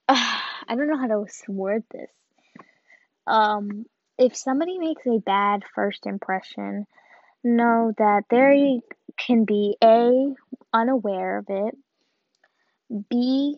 uh, 0.08 0.14
i 0.68 0.74
don't 0.74 0.88
know 0.88 0.98
how 0.98 1.06
to 1.06 1.26
word 1.48 1.84
this. 1.90 2.10
Um 3.26 3.86
if 4.18 4.36
somebody 4.36 4.78
makes 4.78 5.06
a 5.06 5.18
bad 5.18 5.62
first 5.74 6.06
impression 6.06 6.86
know 7.44 7.92
that 7.98 8.24
they 8.30 8.80
can 9.18 9.44
be 9.44 9.76
a 9.82 10.34
unaware 10.72 11.38
of 11.38 11.46
it 11.48 11.74
b 13.08 13.56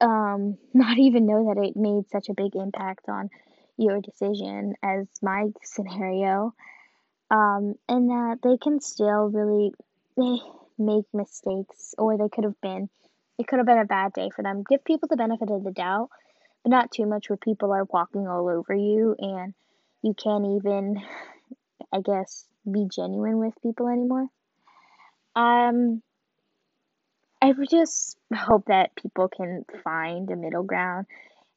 um 0.00 0.58
not 0.74 0.98
even 0.98 1.26
know 1.26 1.46
that 1.46 1.62
it 1.62 1.76
made 1.76 2.08
such 2.10 2.28
a 2.28 2.34
big 2.34 2.56
impact 2.56 3.08
on 3.08 3.30
your 3.76 4.00
decision 4.00 4.74
as 4.82 5.06
my 5.22 5.46
scenario 5.62 6.54
um, 7.30 7.74
and 7.88 8.10
that 8.10 8.38
they 8.42 8.56
can 8.56 8.80
still 8.80 9.28
really 9.28 9.72
make 10.78 11.04
mistakes 11.12 11.94
or 11.98 12.16
they 12.16 12.28
could 12.28 12.44
have 12.44 12.60
been 12.60 12.88
it 13.38 13.46
could 13.46 13.58
have 13.58 13.66
been 13.66 13.78
a 13.78 13.84
bad 13.84 14.14
day 14.14 14.30
for 14.34 14.42
them. 14.42 14.64
Give 14.66 14.82
people 14.82 15.08
the 15.08 15.16
benefit 15.16 15.50
of 15.50 15.62
the 15.62 15.70
doubt 15.70 16.08
but 16.62 16.70
not 16.70 16.90
too 16.90 17.06
much 17.06 17.28
where 17.28 17.36
people 17.36 17.72
are 17.72 17.84
walking 17.84 18.26
all 18.26 18.48
over 18.48 18.74
you 18.74 19.14
and 19.18 19.54
you 20.02 20.14
can't 20.14 20.44
even 20.44 21.00
i 21.92 22.00
guess 22.00 22.46
be 22.70 22.86
genuine 22.92 23.38
with 23.38 23.54
people 23.62 23.88
anymore. 23.88 24.26
Um 25.34 26.02
i 27.42 27.52
just 27.70 28.18
hope 28.34 28.66
that 28.66 28.96
people 28.96 29.28
can 29.28 29.64
find 29.84 30.30
a 30.30 30.36
middle 30.36 30.62
ground 30.62 31.06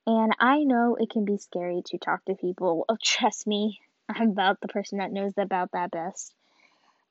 and 0.10 0.34
I 0.40 0.64
know 0.64 0.98
it 1.00 1.12
can 1.12 1.24
be 1.24 1.38
scary 1.38 1.84
to 1.86 2.00
talk 2.00 2.26
to 2.26 2.34
people. 2.34 2.84
Oh, 2.90 2.98
trust 3.04 3.46
me, 3.46 3.80
I'm 4.10 4.32
about 4.32 4.60
the 4.60 4.68
person 4.68 4.98
that 4.98 5.12
knows 5.12 5.34
about 5.38 5.74
that 5.74 5.92
best. 5.92 6.34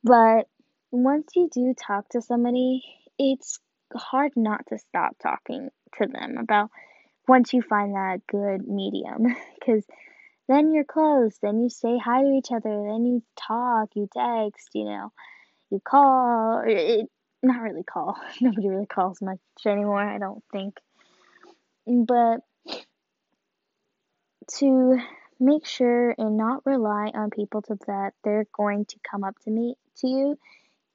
But 0.03 0.49
once 0.91 1.29
you 1.37 1.49
do 1.53 1.75
talk 1.75 2.09
to 2.11 2.21
somebody, 2.21 2.83
it's 3.19 3.61
hard 3.95 4.33
not 4.35 4.67
to 4.69 4.79
stop 4.79 5.17
talking 5.23 5.71
to 5.99 6.07
them 6.07 6.39
about 6.39 6.71
once 7.29 7.53
you 7.53 7.63
find 7.63 7.95
that 7.95 8.27
good 8.27 8.67
medium. 8.67 9.27
Because 9.59 9.85
then 10.49 10.73
you're 10.73 10.85
close, 10.85 11.37
then 11.43 11.61
you 11.61 11.69
say 11.69 11.99
hi 11.99 12.23
to 12.23 12.33
each 12.33 12.51
other, 12.51 12.71
then 12.71 13.05
you 13.05 13.23
talk, 13.37 13.91
you 13.95 14.09
text, 14.13 14.71
you 14.73 14.87
know, 14.87 15.13
you 15.71 15.81
call. 15.85 16.63
It, 16.67 17.11
not 17.43 17.61
really 17.61 17.85
call. 17.85 18.17
Nobody 18.41 18.69
really 18.69 18.87
calls 18.87 19.21
much 19.21 19.39
anymore, 19.67 20.01
I 20.01 20.19
don't 20.19 20.43
think. 20.51 20.79
But 21.87 22.41
to 24.59 24.99
make 25.41 25.67
sure 25.67 26.15
and 26.19 26.37
not 26.37 26.67
rely 26.67 27.11
on 27.15 27.31
people 27.31 27.63
to 27.63 27.79
that 27.87 28.13
they're 28.25 28.47
going 28.57 28.85
to 28.87 28.97
come 29.09 29.25
up 29.25 29.39
to 29.45 29.51
me 29.51 29.77
to 29.97 30.09
you 30.09 30.39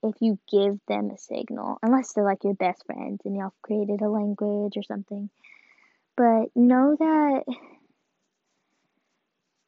if 0.03 0.15
you 0.19 0.37
give 0.51 0.77
them 0.87 1.09
a 1.11 1.17
signal 1.17 1.77
unless 1.81 2.13
they're 2.13 2.25
like 2.25 2.43
your 2.43 2.53
best 2.53 2.85
friends 2.85 3.21
and 3.23 3.35
y'all 3.35 3.53
created 3.61 4.01
a 4.01 4.09
language 4.09 4.73
or 4.75 4.83
something. 4.83 5.29
But 6.17 6.49
know 6.55 6.95
that 6.99 7.43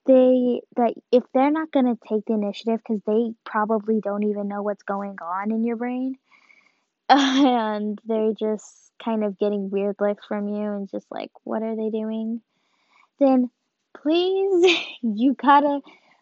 they 0.06 0.62
that 0.76 0.94
if 1.12 1.24
they're 1.34 1.52
not 1.52 1.72
going 1.72 1.86
to 1.86 1.98
take 2.08 2.26
the 2.26 2.34
initiative 2.34 2.80
because 2.86 3.02
they 3.08 3.34
probably 3.44 4.02
don't 4.02 4.24
even 4.24 4.48
know 4.48 4.62
what's 4.62 4.84
going 4.84 5.16
on 5.22 5.52
in 5.52 5.64
your 5.64 5.78
brain 5.78 6.18
and 7.10 8.00
they're 8.06 8.34
just 8.34 8.92
kind 9.04 9.24
of 9.24 9.40
getting 9.40 9.70
weird 9.70 9.96
looks 10.00 10.26
from 10.26 10.48
you 10.48 10.64
and 10.74 10.90
just 10.92 11.08
like 11.10 11.32
what 11.44 11.64
are 11.64 11.76
they 11.76 11.90
doing? 11.90 12.42
Then 13.20 13.50
please, 14.02 14.78
you 15.02 15.34
gotta 15.34 15.82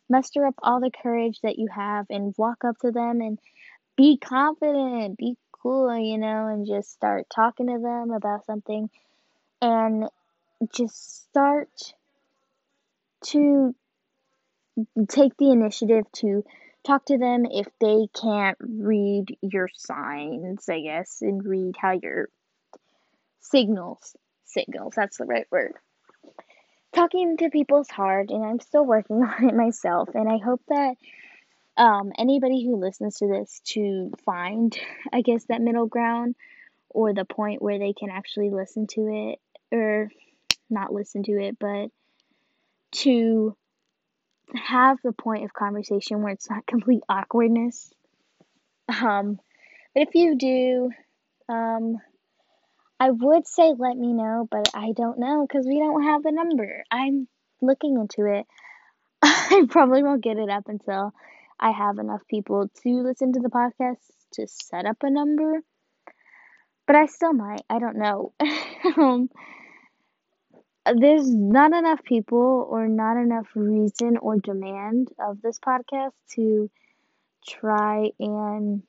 muster 0.09 0.45
up 0.45 0.55
all 0.61 0.79
the 0.79 0.91
courage 0.91 1.39
that 1.41 1.57
you 1.57 1.67
have 1.73 2.05
and 2.09 2.33
walk 2.37 2.63
up 2.65 2.77
to 2.79 2.91
them 2.91 3.21
and 3.21 3.39
be 3.95 4.17
confident, 4.17 5.17
be 5.17 5.35
cool, 5.51 5.95
you 5.97 6.17
know, 6.17 6.47
and 6.47 6.67
just 6.67 6.91
start 6.91 7.25
talking 7.33 7.67
to 7.67 7.79
them 7.79 8.11
about 8.11 8.45
something 8.45 8.89
and 9.61 10.09
just 10.73 11.23
start 11.23 11.69
to 13.23 13.73
take 15.07 15.37
the 15.37 15.51
initiative 15.51 16.05
to 16.11 16.43
talk 16.85 17.05
to 17.05 17.17
them 17.17 17.45
if 17.45 17.67
they 17.79 18.07
can't 18.19 18.57
read 18.59 19.37
your 19.41 19.69
signs, 19.73 20.67
I 20.67 20.81
guess, 20.81 21.21
and 21.21 21.45
read 21.45 21.75
how 21.77 21.91
your 21.91 22.27
signals, 23.39 24.15
signals, 24.45 24.93
that's 24.95 25.17
the 25.17 25.25
right 25.25 25.47
word. 25.51 25.73
Talking 26.93 27.37
to 27.37 27.49
people 27.49 27.81
is 27.81 27.89
hard, 27.89 28.29
and 28.29 28.45
I'm 28.45 28.59
still 28.59 28.85
working 28.85 29.17
on 29.23 29.49
it 29.49 29.55
myself, 29.55 30.09
and 30.13 30.29
I 30.29 30.37
hope 30.37 30.61
that 30.69 30.95
um, 31.75 32.11
anybody 32.17 32.63
who 32.63 32.75
listens 32.75 33.17
to 33.17 33.27
this 33.27 33.61
to 33.65 34.11
find, 34.25 34.77
I 35.11 35.21
guess, 35.21 35.43
that 35.45 35.61
middle 35.61 35.87
ground 35.87 36.35
or 36.89 37.13
the 37.13 37.25
point 37.25 37.61
where 37.61 37.79
they 37.79 37.93
can 37.93 38.11
actually 38.11 38.51
listen 38.51 38.85
to 38.87 39.07
it, 39.07 39.39
or 39.75 40.11
not 40.69 40.93
listen 40.93 41.23
to 41.23 41.31
it, 41.31 41.57
but 41.59 41.89
to 42.91 43.55
have 44.53 44.99
the 45.03 45.13
point 45.13 45.45
of 45.45 45.53
conversation 45.53 46.21
where 46.21 46.33
it's 46.33 46.49
not 46.49 46.65
complete 46.67 47.01
awkwardness. 47.09 47.91
Um, 48.87 49.39
but 49.95 50.07
if 50.07 50.15
you 50.15 50.35
do, 50.35 50.91
um, 51.49 51.97
I 53.03 53.11
would 53.11 53.45
say 53.45 53.73
let 53.77 53.97
me 53.97 54.13
know, 54.13 54.47
but 54.49 54.69
I 54.73 54.93
don't 54.95 55.19
know 55.19 55.45
because 55.45 55.67
we 55.67 55.77
don't 55.77 56.03
have 56.03 56.23
the 56.23 56.31
number. 56.31 56.85
I'm 56.89 57.27
looking 57.61 57.97
into 57.97 58.31
it. 58.33 58.45
I 59.21 59.65
probably 59.69 60.03
won't 60.03 60.23
get 60.23 60.37
it 60.37 60.49
up 60.49 60.69
until 60.69 61.11
I 61.59 61.71
have 61.71 61.97
enough 61.97 62.21
people 62.29 62.69
to 62.69 62.89
listen 62.89 63.33
to 63.33 63.41
the 63.41 63.49
podcast 63.49 63.97
to 64.35 64.47
set 64.47 64.85
up 64.85 65.03
a 65.03 65.09
number. 65.09 65.59
But 66.87 66.95
I 66.95 67.07
still 67.07 67.33
might. 67.33 67.63
I 67.69 67.79
don't 67.79 67.97
know. 67.97 68.31
um, 68.95 69.29
there's 70.95 71.29
not 71.29 71.73
enough 71.73 72.05
people 72.05 72.65
or 72.69 72.87
not 72.87 73.17
enough 73.17 73.47
reason 73.53 74.15
or 74.15 74.37
demand 74.37 75.09
of 75.19 75.41
this 75.41 75.59
podcast 75.59 76.13
to 76.35 76.71
try 77.45 78.11
and 78.17 78.81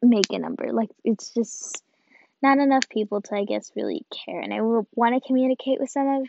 make 0.00 0.30
a 0.30 0.38
number. 0.38 0.72
Like, 0.72 0.90
it's 1.02 1.30
just 1.30 1.82
not 2.42 2.58
enough 2.58 2.88
people 2.88 3.20
to, 3.22 3.34
I 3.34 3.44
guess, 3.44 3.70
really 3.76 4.04
care. 4.10 4.40
And 4.40 4.52
I 4.52 4.60
want 4.60 5.14
to 5.14 5.26
communicate 5.26 5.80
with 5.80 5.90
some 5.90 6.08
of 6.08 6.28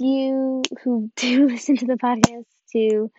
you 0.00 0.62
who 0.82 1.10
do 1.16 1.48
listen 1.48 1.76
to 1.78 1.86
the 1.86 1.94
podcast 1.94 2.44
to 2.72 3.10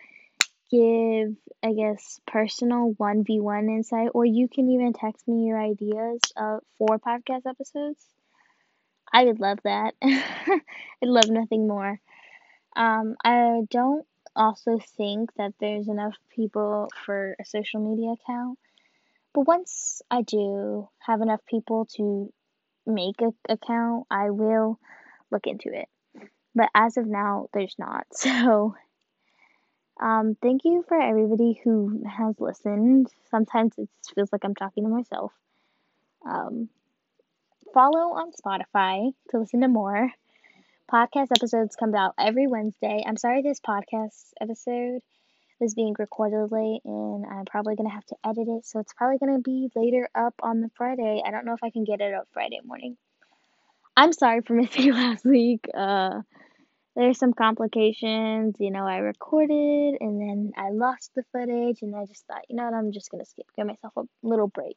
give, 0.70 1.36
I 1.62 1.72
guess, 1.72 2.20
personal 2.26 2.94
1v1 2.94 3.68
insight, 3.68 4.10
or 4.14 4.24
you 4.24 4.48
can 4.48 4.70
even 4.70 4.92
text 4.92 5.26
me 5.26 5.46
your 5.46 5.60
ideas 5.60 6.20
uh, 6.36 6.58
for 6.76 6.98
podcast 6.98 7.46
episodes. 7.46 8.04
I 9.12 9.24
would 9.24 9.40
love 9.40 9.58
that. 9.64 9.94
I'd 10.02 10.60
love 11.02 11.30
nothing 11.30 11.66
more. 11.66 11.98
Um, 12.76 13.16
I 13.24 13.62
don't 13.70 14.06
also 14.36 14.78
think 14.96 15.34
that 15.36 15.54
there's 15.58 15.88
enough 15.88 16.14
people 16.30 16.88
for 17.04 17.34
a 17.40 17.44
social 17.44 17.80
media 17.80 18.12
account. 18.12 18.58
But 19.34 19.46
once 19.46 20.02
I 20.10 20.22
do 20.22 20.88
have 21.00 21.20
enough 21.20 21.40
people 21.46 21.86
to 21.96 22.32
make 22.86 23.20
an 23.20 23.34
account, 23.48 24.06
I 24.10 24.30
will 24.30 24.78
look 25.30 25.46
into 25.46 25.68
it. 25.72 25.88
But 26.54 26.70
as 26.74 26.96
of 26.96 27.06
now, 27.06 27.48
there's 27.52 27.76
not. 27.78 28.06
So, 28.12 28.74
um, 30.00 30.36
thank 30.40 30.64
you 30.64 30.84
for 30.86 31.00
everybody 31.00 31.60
who 31.64 32.04
has 32.08 32.36
listened. 32.38 33.08
Sometimes 33.30 33.74
it 33.78 33.88
feels 34.14 34.30
like 34.32 34.44
I'm 34.44 34.54
talking 34.54 34.84
to 34.84 34.90
myself. 34.90 35.32
Um, 36.24 36.68
follow 37.74 38.12
on 38.14 38.30
Spotify 38.32 39.12
to 39.30 39.38
listen 39.38 39.60
to 39.62 39.68
more. 39.68 40.10
Podcast 40.90 41.28
episodes 41.36 41.76
come 41.76 41.94
out 41.94 42.14
every 42.18 42.46
Wednesday. 42.46 43.04
I'm 43.06 43.16
sorry 43.16 43.42
this 43.42 43.60
podcast 43.60 44.32
episode 44.40 45.00
is 45.60 45.74
being 45.74 45.94
recorded 45.98 46.50
late 46.50 46.80
and 46.84 47.26
I'm 47.26 47.44
probably 47.44 47.76
going 47.76 47.88
to 47.88 47.94
have 47.94 48.06
to 48.06 48.16
edit 48.24 48.48
it, 48.48 48.66
so 48.66 48.80
it's 48.80 48.92
probably 48.94 49.18
going 49.18 49.36
to 49.36 49.42
be 49.42 49.68
later 49.74 50.08
up 50.14 50.34
on 50.42 50.60
the 50.60 50.70
Friday. 50.76 51.22
I 51.24 51.30
don't 51.30 51.44
know 51.44 51.54
if 51.54 51.62
I 51.62 51.70
can 51.70 51.84
get 51.84 52.00
it 52.00 52.14
up 52.14 52.28
Friday 52.32 52.60
morning. 52.64 52.96
I'm 53.96 54.12
sorry 54.12 54.42
for 54.42 54.54
missing 54.60 54.92
last 54.92 55.24
week. 55.24 55.66
Uh, 55.74 56.20
there's 56.96 57.18
some 57.18 57.32
complications. 57.32 58.56
You 58.58 58.70
know, 58.70 58.86
I 58.86 58.98
recorded 58.98 59.96
and 60.00 60.20
then 60.20 60.52
I 60.56 60.70
lost 60.70 61.12
the 61.14 61.24
footage, 61.32 61.82
and 61.82 61.94
I 61.94 62.06
just 62.06 62.26
thought, 62.26 62.42
you 62.48 62.56
know 62.56 62.64
what, 62.64 62.74
I'm 62.74 62.92
just 62.92 63.10
going 63.10 63.24
to 63.24 63.30
skip, 63.30 63.46
give 63.56 63.66
myself 63.66 63.92
a 63.96 64.02
little 64.22 64.48
break 64.48 64.76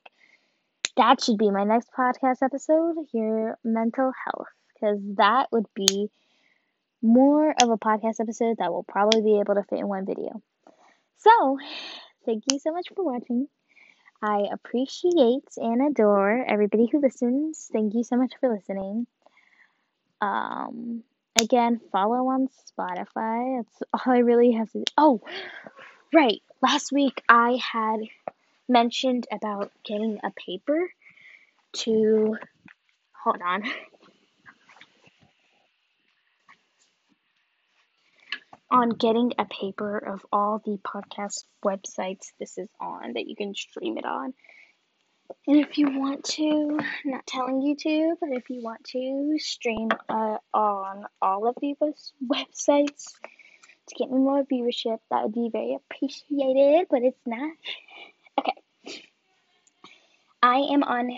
that 0.97 1.23
should 1.23 1.37
be 1.37 1.51
my 1.51 1.63
next 1.63 1.89
podcast 1.97 2.37
episode 2.43 2.95
your 3.13 3.57
mental 3.63 4.11
health 4.25 4.47
because 4.73 4.99
that 5.15 5.47
would 5.51 5.65
be 5.75 6.09
more 7.01 7.53
of 7.61 7.69
a 7.69 7.77
podcast 7.77 8.19
episode 8.19 8.57
that 8.59 8.71
will 8.71 8.83
probably 8.83 9.21
be 9.21 9.39
able 9.39 9.55
to 9.55 9.63
fit 9.69 9.79
in 9.79 9.87
one 9.87 10.05
video 10.05 10.41
so 11.21 11.57
thank 12.25 12.43
you 12.51 12.59
so 12.59 12.71
much 12.71 12.87
for 12.95 13.03
watching. 13.03 13.47
I 14.23 14.47
appreciate 14.51 15.47
and 15.57 15.81
adore 15.87 16.45
everybody 16.47 16.87
who 16.91 17.01
listens. 17.01 17.69
Thank 17.71 17.93
you 17.95 18.03
so 18.03 18.17
much 18.17 18.33
for 18.39 18.53
listening. 18.53 19.07
Um 20.21 21.03
again 21.41 21.79
follow 21.91 22.27
on 22.27 22.49
spotify. 22.69 23.63
That's 23.63 23.83
all 23.93 24.13
i 24.13 24.19
really 24.19 24.51
have 24.51 24.71
to 24.71 24.79
do. 24.79 24.83
Oh 24.97 25.21
right. 26.13 26.41
Last 26.61 26.91
week 26.91 27.21
i 27.27 27.59
had 27.61 28.01
mentioned 28.69 29.27
about 29.31 29.71
getting 29.83 30.19
a 30.23 30.31
paper 30.31 30.89
to 31.73 32.37
hold 33.23 33.41
on. 33.41 33.63
On 38.71 38.89
getting 38.89 39.33
a 39.37 39.45
paper 39.45 39.97
of 39.97 40.25
all 40.31 40.61
the 40.63 40.77
podcast 40.77 41.43
websites 41.63 42.31
this 42.39 42.57
is 42.57 42.69
on 42.79 43.13
that 43.13 43.27
you 43.27 43.35
can 43.35 43.53
stream 43.53 43.97
it 43.97 44.05
on. 44.05 44.33
And 45.47 45.59
if 45.59 45.77
you 45.77 45.99
want 45.99 46.23
to, 46.25 46.79
not 47.05 47.27
telling 47.27 47.61
you 47.61 47.75
to, 47.75 48.15
but 48.19 48.29
if 48.31 48.49
you 48.49 48.61
want 48.61 48.83
to 48.85 49.35
stream 49.39 49.89
uh, 50.09 50.37
on 50.53 51.05
all 51.21 51.47
of 51.47 51.55
these 51.61 51.77
websites 52.25 53.05
to 53.87 53.95
get 53.97 54.09
me 54.09 54.19
more 54.19 54.43
viewership, 54.43 54.99
that 55.09 55.23
would 55.23 55.33
be 55.33 55.49
very 55.51 55.75
appreciated, 55.75 56.87
but 56.89 57.01
it's 57.01 57.21
not. 57.25 57.51
Okay. 58.39 59.03
I 60.41 60.57
am 60.71 60.83
on 60.83 61.17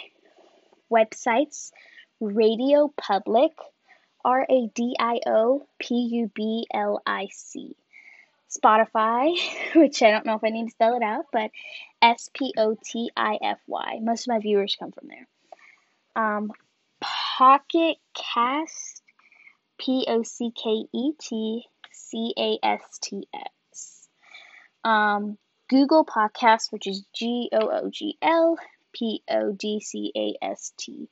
websites 0.91 1.71
Radio 2.19 2.93
Public, 2.97 3.51
R 4.23 4.45
A 4.49 4.67
D 4.73 4.95
I 4.99 5.19
O 5.25 5.65
P 5.79 5.95
U 5.95 6.31
B 6.33 6.65
L 6.73 7.01
I 7.05 7.27
C. 7.31 7.75
Spotify, 8.49 9.35
which 9.75 10.01
I 10.03 10.11
don't 10.11 10.25
know 10.25 10.35
if 10.35 10.43
I 10.43 10.49
need 10.49 10.65
to 10.65 10.71
spell 10.71 10.95
it 10.95 11.03
out, 11.03 11.25
but 11.31 11.51
S 12.01 12.29
P 12.33 12.53
O 12.57 12.77
T 12.83 13.09
I 13.15 13.37
F 13.41 13.59
Y. 13.67 13.99
Most 14.01 14.27
of 14.27 14.33
my 14.33 14.39
viewers 14.39 14.75
come 14.79 14.91
from 14.91 15.07
there. 15.07 15.27
Um, 16.15 16.51
Pocket 17.01 17.97
Cast, 18.13 19.01
P 19.77 20.05
O 20.07 20.23
C 20.23 20.51
K 20.51 20.85
E 20.93 21.11
T 21.19 21.63
C 21.91 22.33
A 22.37 22.59
S 22.63 22.99
T 23.01 23.27
S. 23.33 24.07
Um, 24.83 25.37
Google 25.69 26.05
Podcast, 26.05 26.71
which 26.71 26.87
is 26.87 27.03
G 27.13 27.49
O 27.51 27.69
O 27.69 27.89
G 27.89 28.17
L 28.21 28.57
P 28.93 29.23
O 29.29 29.51
D 29.51 29.79
C 29.79 30.11
A 30.15 30.37
S 30.45 30.73
T, 30.77 31.09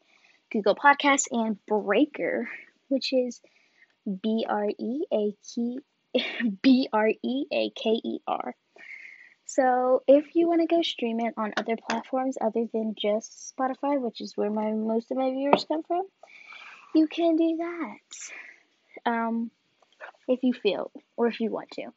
Google 0.51 0.75
Podcasts, 0.75 1.27
and 1.31 1.57
Breaker, 1.65 2.47
which 2.91 3.13
is 3.13 3.41
B 4.21 4.45
R 4.47 4.67
E 4.67 5.05
A 5.13 5.35
K 5.55 5.77
B 6.61 6.89
R 6.91 7.07
E 7.07 7.45
A 7.51 7.69
K 7.71 7.89
E 8.03 8.19
R. 8.27 8.55
So 9.45 10.03
if 10.07 10.35
you 10.35 10.47
want 10.47 10.61
to 10.61 10.67
go 10.67 10.81
stream 10.81 11.19
it 11.19 11.33
on 11.35 11.53
other 11.57 11.75
platforms 11.75 12.37
other 12.39 12.67
than 12.71 12.95
just 12.97 13.53
Spotify, 13.57 13.99
which 13.99 14.21
is 14.21 14.37
where 14.37 14.49
my 14.49 14.71
most 14.71 15.11
of 15.11 15.17
my 15.17 15.29
viewers 15.29 15.65
come 15.65 15.83
from, 15.83 16.05
you 16.95 17.07
can 17.07 17.35
do 17.35 17.57
that. 17.57 19.11
Um, 19.11 19.51
if 20.27 20.43
you 20.43 20.53
feel 20.53 20.91
or 21.17 21.27
if 21.27 21.39
you 21.39 21.51
want 21.51 21.71
to. 21.71 21.87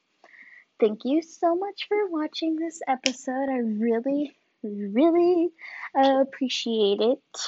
Thank 0.81 1.05
you 1.05 1.23
so 1.23 1.55
much 1.55 1.87
for 1.87 2.09
watching 2.09 2.57
this 2.57 2.81
episode. 2.89 3.49
I 3.49 3.59
really 3.59 4.35
really 4.65 5.51
appreciate 5.95 7.01
it. 7.01 7.39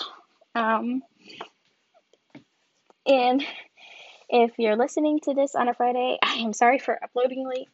Um, 0.55 1.03
and 3.07 3.45
if 4.29 4.53
you're 4.59 4.77
listening 4.77 5.21
to 5.21 5.35
this 5.35 5.55
on 5.55 5.69
a 5.69 5.75
Friday, 5.75 6.19
I 6.23 6.35
am 6.37 6.53
sorry 6.53 6.79
for 6.79 6.99
uploading 7.03 7.47
late. 7.49 7.69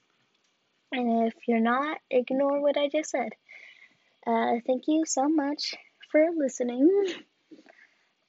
And 0.92 1.26
if 1.26 1.34
you're 1.48 1.60
not, 1.60 1.98
ignore 2.10 2.60
what 2.60 2.76
I 2.76 2.88
just 2.88 3.10
said. 3.10 3.30
Uh, 4.26 4.56
thank 4.66 4.84
you 4.86 5.04
so 5.06 5.28
much 5.28 5.74
for 6.10 6.28
listening. 6.36 6.90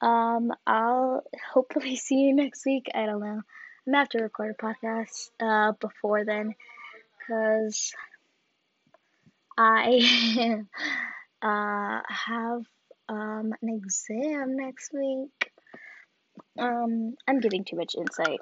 Um, 0.02 0.52
I'll 0.66 1.24
hopefully 1.54 1.96
see 1.98 2.16
you 2.16 2.36
next 2.36 2.66
week. 2.66 2.90
I 2.94 3.06
don't 3.06 3.20
know. 3.20 3.42
I'm 3.86 3.92
gonna 3.92 3.98
have 3.98 4.10
to 4.10 4.24
record 4.24 4.56
a 4.58 4.64
podcast 4.64 5.30
uh, 5.42 5.74
before 5.74 6.24
then 6.24 6.56
because 7.20 7.94
I 9.58 10.64
uh, 11.42 12.02
have 12.08 12.64
um, 13.10 13.54
an 13.62 13.70
exam 13.70 14.56
next 14.56 14.94
week. 14.94 15.53
Um, 16.60 17.16
I'm 17.28 17.40
giving 17.40 17.64
too 17.64 17.76
much 17.76 17.96
insight 17.96 18.40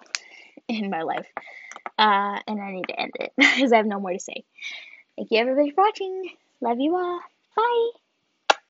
in 0.68 0.90
my 0.90 1.04
life. 1.04 1.28
Uh, 1.98 2.40
and 2.48 2.62
I 2.62 2.72
need 2.72 2.88
to 2.88 3.00
end 3.00 3.12
it 3.20 3.32
because 3.38 3.72
I 3.72 3.78
have 3.78 3.86
no 3.86 4.00
more 4.00 4.14
to 4.14 4.20
say. 4.20 4.44
Thank 5.18 5.32
you 5.32 5.40
everybody 5.40 5.72
for 5.72 5.84
watching. 5.84 6.30
Love 6.62 6.80
you 6.80 6.96
all. 6.96 7.20
Bye. 7.56 8.01